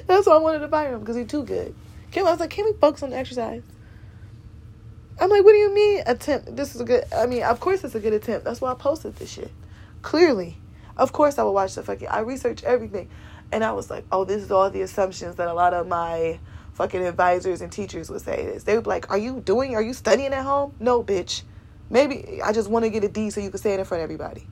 That's 0.07 0.27
why 0.27 0.35
I 0.35 0.37
wanted 0.37 0.59
to 0.59 0.67
buy 0.67 0.87
him 0.87 0.99
because 0.99 1.17
he's 1.17 1.27
too 1.27 1.43
good. 1.43 1.75
Kim, 2.11 2.25
I 2.25 2.31
was 2.31 2.39
like, 2.39 2.51
can 2.51 2.65
we 2.65 2.73
focus 2.73 3.03
on 3.03 3.09
the 3.09 3.17
exercise? 3.17 3.63
I'm 5.19 5.29
like, 5.29 5.43
what 5.43 5.51
do 5.51 5.57
you 5.57 5.73
mean 5.73 6.03
attempt? 6.05 6.55
This 6.55 6.75
is 6.75 6.81
a 6.81 6.85
good. 6.85 7.03
I 7.13 7.25
mean, 7.25 7.43
of 7.43 7.59
course 7.59 7.83
it's 7.83 7.95
a 7.95 7.99
good 7.99 8.13
attempt. 8.13 8.45
That's 8.45 8.61
why 8.61 8.71
I 8.71 8.75
posted 8.75 9.15
this 9.15 9.31
shit. 9.31 9.51
Clearly, 10.01 10.57
of 10.95 11.11
course 11.11 11.37
I 11.37 11.43
would 11.43 11.51
watch 11.51 11.75
the 11.75 11.83
fucking. 11.83 12.07
I 12.07 12.19
researched 12.19 12.63
everything, 12.63 13.09
and 13.51 13.63
I 13.63 13.71
was 13.71 13.89
like, 13.89 14.05
oh, 14.11 14.23
this 14.23 14.43
is 14.43 14.51
all 14.51 14.69
the 14.69 14.81
assumptions 14.81 15.35
that 15.35 15.47
a 15.47 15.53
lot 15.53 15.73
of 15.73 15.87
my 15.87 16.39
fucking 16.75 17.01
advisors 17.01 17.61
and 17.61 17.71
teachers 17.71 18.09
would 18.09 18.21
say 18.21 18.45
this. 18.45 18.63
They 18.63 18.75
would 18.75 18.83
be 18.83 18.89
like, 18.89 19.09
are 19.09 19.17
you 19.17 19.39
doing? 19.39 19.75
Are 19.75 19.81
you 19.81 19.93
studying 19.93 20.33
at 20.33 20.43
home? 20.43 20.75
No, 20.79 21.03
bitch. 21.03 21.41
Maybe 21.89 22.41
I 22.43 22.51
just 22.51 22.69
want 22.69 22.83
to 22.83 22.91
get 22.91 23.03
a 23.03 23.07
D 23.07 23.29
so 23.29 23.39
you 23.39 23.49
can 23.49 23.59
say 23.59 23.73
it 23.73 23.79
in 23.79 23.85
front 23.85 24.01
of 24.01 24.03
everybody. 24.03 24.45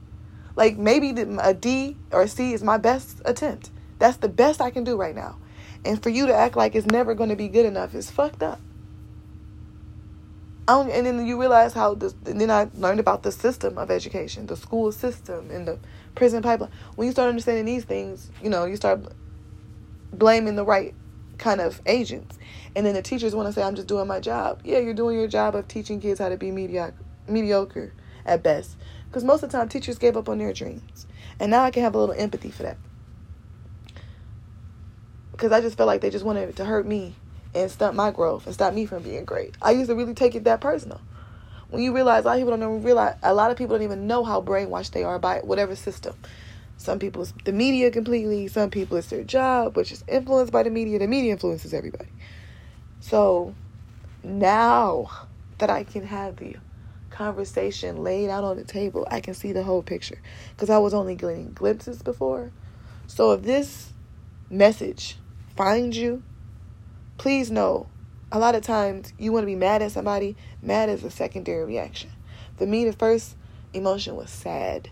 Like 0.55 0.77
maybe 0.77 1.09
a 1.09 1.53
D 1.53 1.97
or 2.11 2.23
a 2.23 2.27
C 2.27 2.53
is 2.53 2.63
my 2.63 2.77
best 2.77 3.21
attempt. 3.25 3.71
That's 3.99 4.17
the 4.17 4.29
best 4.29 4.61
I 4.61 4.71
can 4.71 4.83
do 4.85 4.95
right 4.95 5.15
now. 5.15 5.37
And 5.83 6.01
for 6.01 6.09
you 6.09 6.27
to 6.27 6.33
act 6.33 6.55
like 6.55 6.75
it's 6.75 6.87
never 6.87 7.13
going 7.13 7.29
to 7.29 7.35
be 7.35 7.49
good 7.49 7.65
enough 7.65 7.93
is 7.93 8.09
fucked 8.09 8.41
up. 8.41 8.61
and 10.69 11.05
then 11.05 11.25
you 11.27 11.39
realize 11.39 11.73
how 11.73 11.95
this, 11.95 12.15
and 12.25 12.39
then 12.39 12.49
I 12.49 12.69
learned 12.73 13.01
about 13.01 13.23
the 13.23 13.33
system 13.33 13.77
of 13.77 13.91
education, 13.91 14.45
the 14.47 14.55
school 14.55 14.93
system 14.93 15.51
and 15.51 15.67
the 15.67 15.77
prison 16.15 16.41
pipeline. 16.41 16.71
When 16.95 17.05
you 17.05 17.11
start 17.11 17.27
understanding 17.27 17.65
these 17.65 17.83
things, 17.83 18.31
you 18.41 18.49
know, 18.49 18.63
you 18.63 18.77
start 18.77 19.01
blaming 20.13 20.55
the 20.55 20.63
right 20.63 20.93
kind 21.43 21.61
of 21.61 21.81
agents. 21.85 22.39
And 22.75 22.85
then 22.85 22.95
the 22.95 23.01
teachers 23.01 23.35
want 23.35 23.47
to 23.47 23.53
say, 23.53 23.61
I'm 23.61 23.75
just 23.75 23.87
doing 23.87 24.07
my 24.07 24.19
job. 24.19 24.61
Yeah, 24.63 24.79
you're 24.79 24.93
doing 24.93 25.17
your 25.17 25.27
job 25.27 25.55
of 25.55 25.67
teaching 25.67 25.99
kids 25.99 26.19
how 26.19 26.29
to 26.29 26.37
be 26.37 26.49
mediocre, 26.49 26.95
mediocre 27.27 27.93
at 28.25 28.41
best. 28.41 28.77
Because 29.07 29.23
most 29.23 29.43
of 29.43 29.51
the 29.51 29.57
time, 29.57 29.69
teachers 29.69 29.99
gave 29.99 30.17
up 30.17 30.29
on 30.29 30.39
their 30.39 30.53
dreams. 30.53 31.05
And 31.39 31.51
now 31.51 31.63
I 31.63 31.71
can 31.71 31.83
have 31.83 31.93
a 31.93 31.99
little 31.99 32.15
empathy 32.17 32.49
for 32.49 32.63
that. 32.63 32.77
Because 35.31 35.51
I 35.51 35.61
just 35.61 35.77
felt 35.77 35.87
like 35.87 36.01
they 36.01 36.09
just 36.09 36.25
wanted 36.25 36.55
to 36.55 36.65
hurt 36.65 36.87
me 36.87 37.15
and 37.53 37.69
stunt 37.69 37.95
my 37.95 38.09
growth 38.09 38.45
and 38.45 38.53
stop 38.53 38.73
me 38.73 38.85
from 38.85 39.03
being 39.03 39.25
great. 39.25 39.55
I 39.61 39.71
used 39.71 39.89
to 39.89 39.95
really 39.95 40.13
take 40.13 40.35
it 40.35 40.45
that 40.45 40.61
personal. 40.61 41.01
When 41.69 41.83
you 41.83 41.93
realize 41.93 42.23
a 42.23 42.27
lot 42.27 42.35
of 42.35 42.39
people 42.39 42.57
don't 42.57 42.69
even 42.69 42.83
realize, 42.83 43.15
a 43.21 43.33
lot 43.33 43.51
of 43.51 43.57
people 43.57 43.75
don't 43.75 43.83
even 43.83 44.07
know 44.07 44.23
how 44.23 44.41
brainwashed 44.41 44.91
they 44.91 45.03
are 45.03 45.19
by 45.19 45.39
whatever 45.39 45.75
system. 45.75 46.15
Some 46.83 46.99
people 46.99 47.25
the 47.45 47.53
media 47.53 47.89
completely. 47.91 48.49
Some 48.49 48.69
people 48.69 48.97
it's 48.97 49.07
their 49.07 49.23
job, 49.23 49.77
which 49.77 49.93
is 49.93 50.03
influenced 50.05 50.51
by 50.51 50.63
the 50.63 50.69
media. 50.69 50.99
The 50.99 51.07
media 51.07 51.31
influences 51.31 51.73
everybody. 51.73 52.09
So 52.99 53.55
now 54.21 55.09
that 55.59 55.69
I 55.69 55.85
can 55.85 56.05
have 56.05 56.35
the 56.35 56.57
conversation 57.09 58.03
laid 58.03 58.29
out 58.29 58.43
on 58.43 58.57
the 58.57 58.65
table, 58.65 59.07
I 59.09 59.21
can 59.21 59.33
see 59.33 59.53
the 59.53 59.63
whole 59.63 59.81
picture. 59.81 60.21
Because 60.51 60.69
I 60.69 60.77
was 60.77 60.93
only 60.93 61.15
getting 61.15 61.53
glimpses 61.53 62.03
before. 62.03 62.51
So 63.07 63.31
if 63.31 63.43
this 63.43 63.93
message 64.49 65.17
finds 65.55 65.95
you, 65.95 66.21
please 67.17 67.49
know 67.49 67.87
a 68.29 68.39
lot 68.39 68.55
of 68.55 68.61
times 68.61 69.13
you 69.17 69.31
want 69.31 69.43
to 69.43 69.47
be 69.47 69.55
mad 69.55 69.81
at 69.81 69.93
somebody. 69.93 70.35
Mad 70.61 70.89
is 70.89 71.05
a 71.05 71.09
secondary 71.09 71.63
reaction. 71.63 72.11
For 72.57 72.65
me, 72.65 72.83
the 72.83 72.91
first 72.91 73.37
emotion 73.73 74.17
was 74.17 74.29
sad 74.29 74.89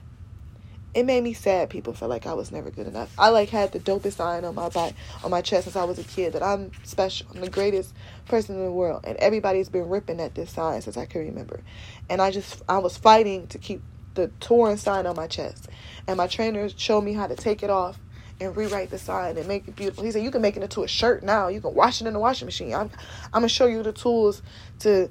it 0.93 1.05
made 1.05 1.23
me 1.23 1.33
sad 1.33 1.69
people 1.69 1.93
felt 1.93 2.09
like 2.09 2.25
I 2.25 2.33
was 2.33 2.51
never 2.51 2.69
good 2.69 2.87
enough. 2.87 3.13
I 3.17 3.29
like 3.29 3.49
had 3.49 3.71
the 3.71 3.79
dopest 3.79 4.13
sign 4.13 4.43
on 4.43 4.55
my 4.55 4.69
back 4.69 4.93
on 5.23 5.31
my 5.31 5.41
chest 5.41 5.63
since 5.63 5.75
I 5.75 5.85
was 5.85 5.97
a 5.97 6.03
kid 6.03 6.33
that 6.33 6.43
I'm 6.43 6.71
special. 6.83 7.27
I'm 7.33 7.39
the 7.39 7.49
greatest 7.49 7.93
person 8.25 8.55
in 8.55 8.63
the 8.63 8.71
world. 8.71 9.01
And 9.05 9.17
everybody's 9.17 9.69
been 9.69 9.87
ripping 9.87 10.19
at 10.19 10.35
this 10.35 10.51
sign 10.51 10.81
since 10.81 10.97
I 10.97 11.05
can 11.05 11.21
remember. 11.21 11.61
And 12.09 12.21
I 12.21 12.31
just 12.31 12.61
I 12.67 12.79
was 12.79 12.97
fighting 12.97 13.47
to 13.47 13.57
keep 13.57 13.81
the 14.15 14.27
torn 14.41 14.77
sign 14.77 15.05
on 15.05 15.15
my 15.15 15.27
chest. 15.27 15.69
And 16.07 16.17
my 16.17 16.27
trainer 16.27 16.67
showed 16.69 17.01
me 17.01 17.13
how 17.13 17.27
to 17.27 17.35
take 17.35 17.63
it 17.63 17.69
off 17.69 17.97
and 18.41 18.57
rewrite 18.57 18.89
the 18.89 18.97
sign 18.97 19.37
and 19.37 19.47
make 19.47 19.67
it 19.69 19.77
beautiful. 19.77 20.03
He 20.03 20.11
said 20.11 20.23
you 20.23 20.31
can 20.31 20.41
make 20.41 20.57
it 20.57 20.63
into 20.63 20.83
a 20.83 20.87
shirt 20.89 21.23
now. 21.23 21.47
You 21.47 21.61
can 21.61 21.73
wash 21.73 22.01
it 22.01 22.07
in 22.07 22.13
the 22.13 22.19
washing 22.19 22.47
machine. 22.47 22.73
I'm 22.73 22.89
I'm 23.25 23.41
gonna 23.41 23.49
show 23.49 23.67
you 23.67 23.81
the 23.81 23.93
tools 23.93 24.41
to 24.79 25.09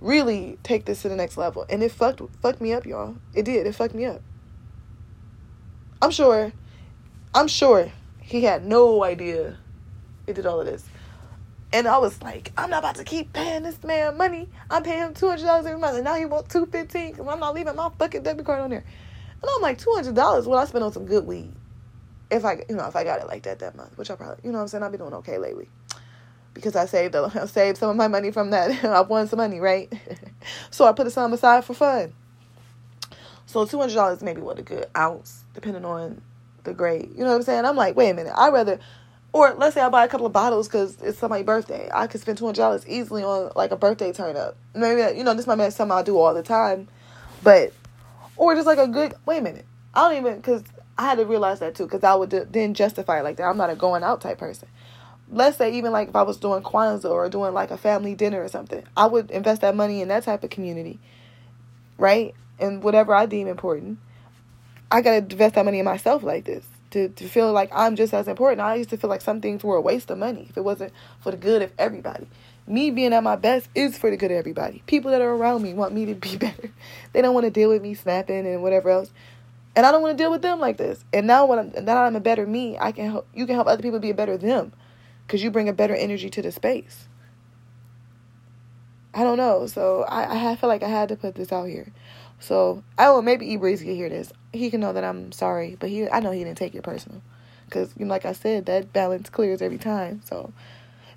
really 0.00 0.58
take 0.62 0.86
this 0.86 1.02
to 1.02 1.10
the 1.10 1.16
next 1.16 1.36
level. 1.36 1.66
And 1.68 1.82
it 1.82 1.92
fucked 1.92 2.22
fucked 2.40 2.62
me 2.62 2.72
up, 2.72 2.86
y'all. 2.86 3.16
It 3.34 3.44
did. 3.44 3.66
It 3.66 3.74
fucked 3.74 3.94
me 3.94 4.06
up. 4.06 4.22
I'm 6.02 6.10
sure, 6.10 6.52
I'm 7.32 7.46
sure 7.46 7.92
he 8.20 8.42
had 8.42 8.66
no 8.66 9.04
idea 9.04 9.56
he 10.26 10.32
did 10.32 10.46
all 10.46 10.58
of 10.60 10.66
this. 10.66 10.84
And 11.72 11.86
I 11.86 11.98
was 11.98 12.20
like, 12.20 12.50
I'm 12.56 12.70
not 12.70 12.80
about 12.80 12.96
to 12.96 13.04
keep 13.04 13.32
paying 13.32 13.62
this 13.62 13.82
man 13.84 14.16
money. 14.16 14.48
I'm 14.68 14.82
paying 14.82 14.98
him 14.98 15.14
two 15.14 15.28
hundred 15.28 15.46
dollars 15.46 15.64
every 15.64 15.78
month, 15.78 15.94
and 15.94 16.04
now 16.04 16.16
he 16.16 16.24
wants 16.24 16.52
two 16.52 16.66
fifteen 16.66 17.12
because 17.12 17.28
I'm 17.28 17.38
not 17.38 17.54
leaving 17.54 17.76
my 17.76 17.88
fucking 17.98 18.24
debit 18.24 18.44
card 18.44 18.60
on 18.60 18.70
there. 18.70 18.84
And 19.42 19.50
I'm 19.54 19.62
like, 19.62 19.78
two 19.78 19.92
hundred 19.94 20.16
dollars? 20.16 20.46
What 20.46 20.58
I 20.58 20.64
spend 20.64 20.82
on 20.82 20.92
some 20.92 21.06
good 21.06 21.24
weed? 21.24 21.52
If 22.32 22.44
I, 22.44 22.64
you 22.68 22.74
know, 22.74 22.86
if 22.86 22.96
I 22.96 23.04
got 23.04 23.20
it 23.20 23.28
like 23.28 23.44
that 23.44 23.60
that 23.60 23.76
month, 23.76 23.96
which 23.96 24.10
I 24.10 24.16
probably, 24.16 24.38
you 24.42 24.50
know, 24.50 24.58
what 24.58 24.62
I'm 24.62 24.68
saying 24.68 24.82
I've 24.82 24.90
been 24.90 25.00
doing 25.00 25.14
okay 25.14 25.38
lately 25.38 25.68
because 26.52 26.76
I 26.76 26.86
saved, 26.86 27.14
I 27.16 27.46
saved 27.46 27.78
some 27.78 27.90
of 27.90 27.96
my 27.96 28.08
money 28.08 28.32
from 28.32 28.50
that. 28.50 28.84
I 28.86 29.00
won 29.02 29.28
some 29.28 29.36
money, 29.38 29.60
right? 29.60 29.92
so 30.70 30.84
I 30.84 30.92
put 30.92 31.10
some 31.12 31.32
aside 31.32 31.64
for 31.64 31.74
fun. 31.74 32.12
So 33.52 33.66
two 33.66 33.78
hundred 33.78 33.94
dollars 33.94 34.22
maybe 34.22 34.40
what 34.40 34.58
a 34.58 34.62
good 34.62 34.86
ounce, 34.96 35.44
depending 35.54 35.84
on 35.84 36.22
the 36.64 36.72
grade. 36.72 37.10
You 37.12 37.24
know 37.24 37.30
what 37.30 37.36
I'm 37.36 37.42
saying? 37.42 37.64
I'm 37.64 37.76
like, 37.76 37.96
wait 37.96 38.10
a 38.10 38.14
minute, 38.14 38.32
I'd 38.36 38.52
rather 38.52 38.78
or 39.32 39.54
let's 39.54 39.74
say 39.74 39.80
I 39.80 39.88
buy 39.88 40.04
a 40.04 40.08
couple 40.08 40.26
of 40.26 40.32
bottles 40.32 40.68
because 40.68 41.00
it's 41.02 41.18
somebody's 41.18 41.46
birthday. 41.46 41.88
I 41.92 42.06
could 42.06 42.20
spend 42.20 42.38
two 42.38 42.44
hundred 42.44 42.58
dollars 42.58 42.86
easily 42.86 43.22
on 43.22 43.52
like 43.56 43.70
a 43.70 43.76
birthday 43.76 44.12
turn 44.12 44.36
up. 44.36 44.56
Maybe 44.74 45.16
you 45.16 45.24
know 45.24 45.34
this 45.34 45.46
might 45.46 45.56
be 45.56 45.70
something 45.70 45.96
I 45.96 46.02
do 46.02 46.18
all 46.18 46.34
the 46.34 46.42
time, 46.42 46.88
but 47.42 47.72
or 48.36 48.54
just 48.54 48.66
like 48.66 48.78
a 48.78 48.88
good. 48.88 49.14
Wait 49.26 49.38
a 49.38 49.42
minute, 49.42 49.66
I 49.94 50.08
don't 50.08 50.18
even 50.18 50.36
because 50.36 50.62
I 50.98 51.04
had 51.04 51.18
to 51.18 51.24
realize 51.24 51.60
that 51.60 51.74
too 51.74 51.84
because 51.84 52.04
I 52.04 52.14
would 52.14 52.30
then 52.30 52.74
justify 52.74 53.20
it 53.20 53.22
like 53.22 53.36
that. 53.36 53.44
I'm 53.44 53.56
not 53.56 53.70
a 53.70 53.76
going 53.76 54.02
out 54.02 54.20
type 54.20 54.38
person. 54.38 54.68
Let's 55.30 55.56
say 55.56 55.72
even 55.74 55.92
like 55.92 56.08
if 56.08 56.16
I 56.16 56.22
was 56.22 56.36
doing 56.36 56.62
Kwanzaa 56.62 57.10
or 57.10 57.28
doing 57.30 57.54
like 57.54 57.70
a 57.70 57.78
family 57.78 58.14
dinner 58.14 58.42
or 58.42 58.48
something, 58.48 58.82
I 58.96 59.06
would 59.06 59.30
invest 59.30 59.62
that 59.62 59.74
money 59.74 60.02
in 60.02 60.08
that 60.08 60.24
type 60.24 60.44
of 60.44 60.50
community, 60.50 61.00
right? 61.96 62.34
And 62.62 62.82
whatever 62.82 63.14
I 63.14 63.26
deem 63.26 63.48
important, 63.48 63.98
I 64.90 65.02
gotta 65.02 65.18
invest 65.18 65.56
that 65.56 65.64
money 65.64 65.78
in 65.80 65.84
myself 65.84 66.22
like 66.22 66.44
this 66.44 66.64
to, 66.92 67.08
to 67.08 67.28
feel 67.28 67.52
like 67.52 67.70
I'm 67.74 67.96
just 67.96 68.14
as 68.14 68.28
important. 68.28 68.60
I 68.60 68.76
used 68.76 68.90
to 68.90 68.96
feel 68.96 69.10
like 69.10 69.20
some 69.20 69.40
things 69.40 69.64
were 69.64 69.76
a 69.76 69.80
waste 69.80 70.10
of 70.10 70.18
money 70.18 70.46
if 70.48 70.56
it 70.56 70.62
wasn't 70.62 70.92
for 71.20 71.30
the 71.30 71.36
good 71.36 71.62
of 71.62 71.72
everybody. 71.78 72.28
Me 72.66 72.90
being 72.90 73.12
at 73.12 73.24
my 73.24 73.34
best 73.34 73.68
is 73.74 73.98
for 73.98 74.10
the 74.10 74.16
good 74.16 74.30
of 74.30 74.36
everybody. 74.36 74.82
People 74.86 75.10
that 75.10 75.20
are 75.20 75.34
around 75.34 75.62
me 75.62 75.74
want 75.74 75.92
me 75.92 76.06
to 76.06 76.14
be 76.14 76.36
better. 76.38 76.70
They 77.12 77.22
don't 77.22 77.34
want 77.34 77.44
to 77.44 77.50
deal 77.50 77.70
with 77.70 77.82
me 77.82 77.94
snapping 77.94 78.46
and 78.46 78.62
whatever 78.62 78.90
else. 78.90 79.10
And 79.74 79.86
I 79.86 79.90
don't 79.90 80.02
want 80.02 80.16
to 80.16 80.22
deal 80.22 80.30
with 80.30 80.42
them 80.42 80.60
like 80.60 80.76
this. 80.76 81.02
And 81.12 81.26
now 81.26 81.46
when 81.46 81.58
I'm 81.58 81.84
now 81.84 82.04
I'm 82.04 82.14
a 82.14 82.20
better 82.20 82.46
me, 82.46 82.78
I 82.78 82.92
can 82.92 83.10
help 83.10 83.26
you 83.34 83.46
can 83.46 83.54
help 83.54 83.66
other 83.66 83.82
people 83.82 83.98
be 83.98 84.10
a 84.10 84.14
better 84.14 84.36
them 84.36 84.72
because 85.26 85.42
you 85.42 85.50
bring 85.50 85.68
a 85.68 85.72
better 85.72 85.94
energy 85.94 86.28
to 86.28 86.42
the 86.42 86.52
space. 86.52 87.08
I 89.14 89.24
don't 89.24 89.36
know. 89.36 89.66
So 89.66 90.04
I, 90.04 90.52
I 90.52 90.56
feel 90.56 90.68
like 90.68 90.82
I 90.82 90.88
had 90.88 91.10
to 91.10 91.16
put 91.16 91.34
this 91.34 91.52
out 91.52 91.68
here. 91.68 91.92
So 92.40 92.82
I 92.98 93.10
will 93.10 93.22
maybe 93.22 93.52
E 93.52 93.56
Breeze 93.56 93.82
can 93.82 93.94
hear 93.94 94.08
this. 94.08 94.32
He 94.52 94.70
can 94.70 94.80
know 94.80 94.92
that 94.92 95.04
I'm 95.04 95.32
sorry, 95.32 95.76
but 95.78 95.90
he 95.90 96.08
I 96.08 96.20
know 96.20 96.30
he 96.32 96.42
didn't 96.42 96.58
take 96.58 96.74
it 96.74 96.82
personal, 96.82 97.22
because 97.66 97.94
you 97.96 98.04
know, 98.04 98.10
like 98.10 98.24
I 98.24 98.32
said, 98.32 98.66
that 98.66 98.92
balance 98.92 99.30
clears 99.30 99.62
every 99.62 99.78
time. 99.78 100.22
So 100.24 100.52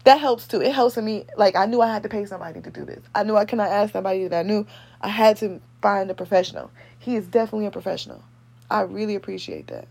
that 0.03 0.19
helps 0.19 0.47
too. 0.47 0.61
It 0.61 0.73
helps 0.73 0.97
me. 0.97 1.25
Like 1.35 1.55
I 1.55 1.65
knew 1.65 1.81
I 1.81 1.87
had 1.87 2.03
to 2.03 2.09
pay 2.09 2.25
somebody 2.25 2.61
to 2.61 2.69
do 2.69 2.85
this. 2.85 3.03
I 3.15 3.23
knew 3.23 3.35
I 3.35 3.45
cannot 3.45 3.69
ask 3.69 3.93
somebody 3.93 4.27
that 4.27 4.39
I 4.39 4.43
knew. 4.47 4.67
I 5.01 5.07
had 5.07 5.37
to 5.37 5.59
find 5.81 6.11
a 6.11 6.13
professional. 6.13 6.69
He 6.99 7.15
is 7.15 7.25
definitely 7.25 7.65
a 7.65 7.71
professional. 7.71 8.23
I 8.69 8.81
really 8.81 9.15
appreciate 9.15 9.67
that. 9.67 9.87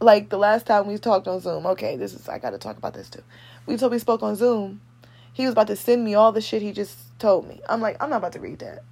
Like 0.00 0.28
the 0.30 0.38
last 0.38 0.66
time 0.66 0.86
we 0.88 0.98
talked 0.98 1.28
on 1.28 1.40
Zoom. 1.40 1.66
Okay, 1.66 1.96
this 1.96 2.14
is 2.14 2.28
I 2.28 2.38
got 2.38 2.50
to 2.50 2.58
talk 2.58 2.78
about 2.78 2.94
this 2.94 3.10
too. 3.10 3.22
We 3.66 3.76
told 3.76 3.92
we 3.92 3.98
spoke 4.00 4.24
on 4.24 4.34
Zoom. 4.34 4.80
He 5.32 5.44
was 5.44 5.52
about 5.52 5.68
to 5.68 5.76
send 5.76 6.04
me 6.04 6.14
all 6.14 6.32
the 6.32 6.40
shit 6.40 6.62
he 6.62 6.72
just 6.72 6.96
told 7.18 7.48
me. 7.48 7.60
I'm 7.68 7.80
like, 7.80 7.96
I'm 8.02 8.10
not 8.10 8.16
about 8.16 8.32
to 8.32 8.40
read 8.40 8.58
that. 8.60 8.82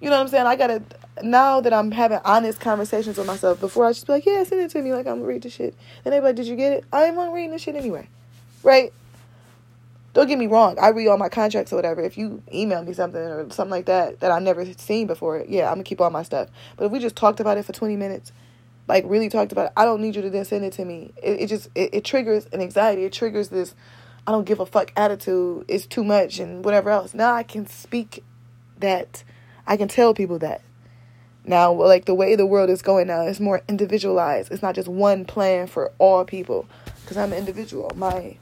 You 0.00 0.10
know 0.10 0.16
what 0.16 0.22
I'm 0.22 0.28
saying? 0.28 0.46
I 0.46 0.56
gotta 0.56 0.82
now 1.22 1.60
that 1.60 1.72
I'm 1.72 1.90
having 1.90 2.18
honest 2.24 2.60
conversations 2.60 3.16
with 3.16 3.26
myself. 3.26 3.60
Before 3.60 3.86
I 3.86 3.92
just 3.92 4.06
be 4.06 4.12
like, 4.14 4.26
yeah, 4.26 4.44
send 4.44 4.60
it 4.60 4.70
to 4.72 4.82
me. 4.82 4.92
Like 4.92 5.06
I'm 5.06 5.16
gonna 5.16 5.26
read 5.26 5.42
the 5.42 5.50
shit. 5.50 5.74
And 6.04 6.12
they 6.12 6.20
like, 6.20 6.36
did 6.36 6.46
you 6.46 6.56
get 6.56 6.72
it? 6.72 6.84
I 6.92 7.04
ain't 7.04 7.32
reading 7.32 7.52
the 7.52 7.58
shit 7.58 7.74
anyway, 7.74 8.08
right? 8.62 8.92
Don't 10.12 10.28
get 10.28 10.38
me 10.38 10.46
wrong. 10.46 10.78
I 10.78 10.88
read 10.88 11.08
all 11.08 11.18
my 11.18 11.28
contracts 11.28 11.72
or 11.72 11.76
whatever. 11.76 12.00
If 12.00 12.16
you 12.16 12.42
email 12.52 12.82
me 12.84 12.92
something 12.92 13.20
or 13.20 13.50
something 13.50 13.70
like 13.70 13.86
that 13.86 14.20
that 14.20 14.30
I've 14.30 14.42
never 14.42 14.64
seen 14.74 15.06
before, 15.06 15.44
yeah, 15.48 15.68
I'm 15.68 15.74
gonna 15.74 15.84
keep 15.84 16.00
all 16.00 16.10
my 16.10 16.22
stuff. 16.22 16.48
But 16.76 16.86
if 16.86 16.92
we 16.92 16.98
just 16.98 17.16
talked 17.16 17.40
about 17.40 17.58
it 17.58 17.64
for 17.64 17.72
20 17.72 17.96
minutes, 17.96 18.30
like 18.86 19.04
really 19.06 19.28
talked 19.28 19.52
about 19.52 19.66
it, 19.66 19.72
I 19.76 19.84
don't 19.84 20.00
need 20.00 20.14
you 20.14 20.22
to 20.22 20.30
then 20.30 20.44
send 20.44 20.64
it 20.64 20.72
to 20.74 20.84
me. 20.84 21.12
It, 21.22 21.42
it 21.42 21.46
just 21.48 21.68
it, 21.74 21.94
it 21.94 22.04
triggers 22.04 22.46
an 22.52 22.60
anxiety. 22.60 23.04
It 23.04 23.12
triggers 23.12 23.48
this 23.48 23.74
I 24.26 24.32
don't 24.32 24.44
give 24.44 24.60
a 24.60 24.66
fuck 24.66 24.92
attitude. 24.96 25.66
It's 25.68 25.86
too 25.86 26.04
much 26.04 26.38
and 26.38 26.64
whatever 26.64 26.90
else. 26.90 27.14
Now 27.14 27.34
I 27.34 27.42
can 27.42 27.66
speak 27.66 28.24
that 28.78 29.22
I 29.66 29.76
can 29.76 29.88
tell 29.88 30.14
people 30.14 30.38
that. 30.40 30.62
Now, 31.46 31.72
like 31.72 32.06
the 32.06 32.14
way 32.14 32.36
the 32.36 32.46
world 32.46 32.70
is 32.70 32.80
going 32.80 33.06
now, 33.06 33.22
it's 33.22 33.40
more 33.40 33.62
individualized. 33.68 34.50
It's 34.50 34.62
not 34.62 34.74
just 34.74 34.88
one 34.88 35.26
plan 35.26 35.66
for 35.66 35.92
all 35.98 36.24
people. 36.24 36.66
Because 37.02 37.18
I'm 37.18 37.32
an 37.32 37.38
individual. 37.38 37.92
My 37.94 38.38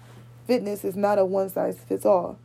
fitness 0.46 0.84
is 0.84 0.94
not 0.94 1.18
a 1.18 1.24
one 1.24 1.48
size 1.48 1.78
fits 1.88 2.06
all. 2.06 2.38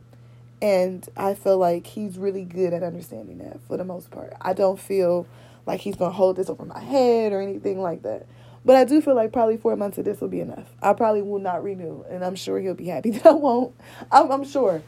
And 0.60 1.08
I 1.16 1.36
feel 1.36 1.60
like 1.60 1.86
he's 1.86 2.18
really 2.18 2.44
good 2.44 2.74
at 2.74 2.82
understanding 2.82 3.38
that 3.38 3.60
for 3.68 3.78
the 3.78 3.84
most 3.84 4.10
part. 4.10 4.34
I 4.42 4.54
don't 4.54 4.80
feel 4.80 5.28
like 5.68 5.82
he's 5.82 5.96
going 5.96 6.10
to 6.10 6.16
hold 6.16 6.38
this 6.38 6.50
over 6.50 6.66
my 6.66 6.80
head 6.80 7.34
or 7.34 7.42
anything 7.42 7.80
like 7.80 8.02
that. 8.02 8.26
But 8.68 8.76
I 8.76 8.84
do 8.84 9.00
feel 9.00 9.16
like 9.16 9.32
probably 9.32 9.56
four 9.56 9.78
months 9.78 9.98
of 9.98 10.04
this 10.04 10.20
will 10.20 10.28
be 10.28 10.42
enough. 10.42 10.68
I 10.82 10.92
probably 10.92 11.22
will 11.22 11.40
not 11.40 11.64
renew. 11.64 12.04
And 12.10 12.22
I'm 12.22 12.36
sure 12.36 12.60
he'll 12.60 12.74
be 12.74 12.88
happy 12.88 13.12
that 13.12 13.26
I 13.26 13.32
won't. 13.32 13.74
I'm, 14.12 14.30
I'm 14.30 14.44
sure. 14.44 14.84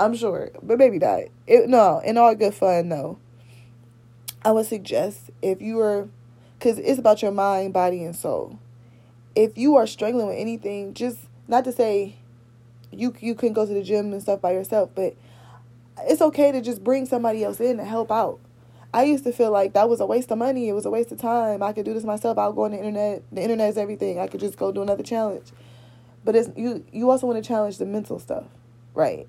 I'm 0.00 0.16
sure, 0.16 0.50
but 0.64 0.78
maybe 0.78 0.98
not. 0.98 1.20
It, 1.46 1.68
no, 1.68 2.00
in 2.00 2.18
all 2.18 2.34
good 2.34 2.54
fun, 2.54 2.88
no. 2.88 3.20
I 4.44 4.50
would 4.50 4.66
suggest 4.66 5.30
if 5.42 5.62
you 5.62 5.78
are, 5.78 6.08
because 6.58 6.80
it's 6.80 6.98
about 6.98 7.22
your 7.22 7.30
mind, 7.30 7.72
body, 7.72 8.02
and 8.02 8.16
soul. 8.16 8.58
If 9.36 9.56
you 9.56 9.76
are 9.76 9.86
struggling 9.86 10.26
with 10.26 10.36
anything, 10.36 10.92
just 10.92 11.18
not 11.46 11.64
to 11.66 11.72
say 11.72 12.16
you 12.90 13.14
you 13.20 13.36
can 13.36 13.52
go 13.52 13.64
to 13.64 13.72
the 13.72 13.82
gym 13.82 14.12
and 14.12 14.22
stuff 14.22 14.40
by 14.40 14.52
yourself, 14.52 14.90
but 14.96 15.14
it's 16.00 16.22
okay 16.22 16.50
to 16.50 16.60
just 16.60 16.82
bring 16.82 17.06
somebody 17.06 17.44
else 17.44 17.60
in 17.60 17.76
to 17.76 17.84
help 17.84 18.10
out. 18.10 18.40
I 18.92 19.04
used 19.04 19.24
to 19.24 19.32
feel 19.32 19.50
like 19.50 19.74
that 19.74 19.88
was 19.88 20.00
a 20.00 20.06
waste 20.06 20.30
of 20.30 20.38
money. 20.38 20.68
It 20.68 20.72
was 20.72 20.86
a 20.86 20.90
waste 20.90 21.12
of 21.12 21.20
time. 21.20 21.62
I 21.62 21.72
could 21.72 21.84
do 21.84 21.94
this 21.94 22.04
myself. 22.04 22.38
I'll 22.38 22.52
go 22.52 22.64
on 22.64 22.70
the 22.70 22.78
internet. 22.78 23.22
The 23.30 23.42
internet 23.42 23.70
is 23.70 23.78
everything. 23.78 24.18
I 24.18 24.26
could 24.26 24.40
just 24.40 24.56
go 24.56 24.72
do 24.72 24.82
another 24.82 25.02
challenge. 25.02 25.48
But 26.24 26.36
it's 26.36 26.50
you. 26.56 26.84
You 26.92 27.10
also 27.10 27.26
want 27.26 27.42
to 27.42 27.46
challenge 27.46 27.78
the 27.78 27.86
mental 27.86 28.18
stuff, 28.18 28.44
right? 28.94 29.26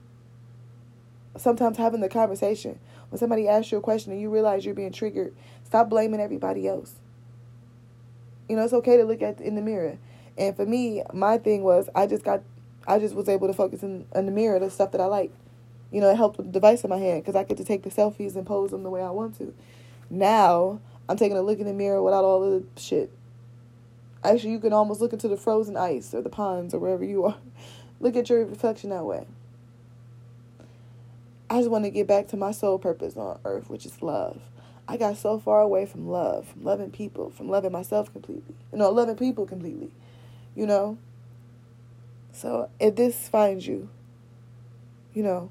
sometimes 1.39 1.77
having 1.77 2.01
the 2.01 2.09
conversation. 2.09 2.79
When 3.09 3.19
somebody 3.19 3.47
asks 3.47 3.71
you 3.71 3.77
a 3.77 3.81
question 3.81 4.11
and 4.11 4.21
you 4.21 4.29
realize 4.29 4.65
you're 4.65 4.75
being 4.75 4.91
triggered, 4.91 5.35
stop 5.63 5.89
blaming 5.89 6.19
everybody 6.19 6.67
else. 6.67 6.95
You 8.47 8.55
know, 8.55 8.63
it's 8.63 8.73
okay 8.73 8.97
to 8.97 9.03
look 9.03 9.21
at 9.21 9.39
in 9.41 9.55
the 9.55 9.61
mirror. 9.61 9.97
And 10.37 10.55
for 10.55 10.65
me, 10.65 11.03
my 11.13 11.37
thing 11.37 11.63
was 11.63 11.89
I 11.95 12.07
just 12.07 12.23
got 12.23 12.41
I 12.87 12.97
just 12.97 13.13
was 13.13 13.29
able 13.29 13.47
to 13.47 13.53
focus 13.53 13.83
in, 13.83 14.05
in 14.15 14.25
the 14.25 14.31
mirror 14.31 14.59
the 14.59 14.69
stuff 14.69 14.91
that 14.91 15.01
I 15.01 15.05
like. 15.05 15.31
You 15.91 16.01
know, 16.01 16.09
it 16.09 16.17
helped 16.17 16.37
with 16.37 16.47
the 16.47 16.51
device 16.51 16.83
in 16.83 16.89
my 16.89 16.97
hand 16.97 17.23
because 17.23 17.35
I 17.35 17.43
get 17.43 17.57
to 17.57 17.63
take 17.63 17.83
the 17.83 17.89
selfies 17.89 18.35
and 18.35 18.45
pose 18.45 18.71
them 18.71 18.83
the 18.83 18.89
way 18.89 19.01
I 19.01 19.09
want 19.09 19.37
to. 19.39 19.53
Now 20.09 20.79
I'm 21.07 21.17
taking 21.17 21.37
a 21.37 21.41
look 21.41 21.59
in 21.59 21.65
the 21.65 21.73
mirror 21.73 22.03
without 22.03 22.23
all 22.23 22.41
the 22.41 22.63
shit. 22.79 23.11
Actually, 24.23 24.51
you 24.51 24.59
can 24.59 24.73
almost 24.73 25.01
look 25.01 25.13
into 25.13 25.27
the 25.27 25.37
frozen 25.37 25.77
ice 25.77 26.13
or 26.13 26.21
the 26.21 26.29
ponds 26.29 26.73
or 26.73 26.79
wherever 26.79 27.03
you 27.03 27.23
are. 27.25 27.37
look 27.99 28.15
at 28.15 28.29
your 28.29 28.45
reflection 28.45 28.91
that 28.91 29.05
way. 29.05 29.25
I 31.49 31.57
just 31.57 31.71
want 31.71 31.85
to 31.85 31.89
get 31.89 32.05
back 32.05 32.27
to 32.27 32.37
my 32.37 32.51
sole 32.51 32.77
purpose 32.77 33.17
on 33.17 33.39
earth, 33.43 33.69
which 33.69 33.85
is 33.85 34.03
love. 34.03 34.39
I 34.87 34.97
got 34.97 35.17
so 35.17 35.39
far 35.39 35.61
away 35.61 35.85
from 35.85 36.07
love, 36.07 36.47
from 36.47 36.63
loving 36.63 36.91
people, 36.91 37.31
from 37.31 37.49
loving 37.49 37.71
myself 37.71 38.11
completely. 38.11 38.55
You 38.71 38.77
know, 38.77 38.91
loving 38.91 39.15
people 39.15 39.47
completely. 39.47 39.91
You 40.55 40.67
know? 40.67 40.97
So 42.31 42.69
if 42.79 42.95
this 42.95 43.27
finds 43.29 43.65
you, 43.65 43.89
you 45.13 45.23
know, 45.23 45.49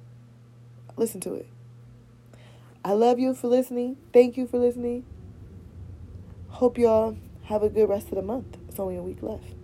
listen 0.99 1.21
to 1.21 1.35
it. 1.35 1.47
I 2.85 2.93
love 2.93 3.19
you 3.19 3.35
for 3.35 3.49
listening. 3.49 3.97
Thank 4.13 4.37
you 4.37 4.47
for 4.47 4.59
listening. 4.59 5.05
Hope 6.49 6.79
y'all 6.79 7.17
have 7.45 7.63
a 7.63 7.69
good 7.69 7.89
rest 7.89 8.09
of 8.09 8.17
the 8.17 8.23
month. 8.23 8.57
It's 8.69 8.79
only 8.79 8.97
a 8.97 9.03
week 9.03 9.23
left. 9.23 9.58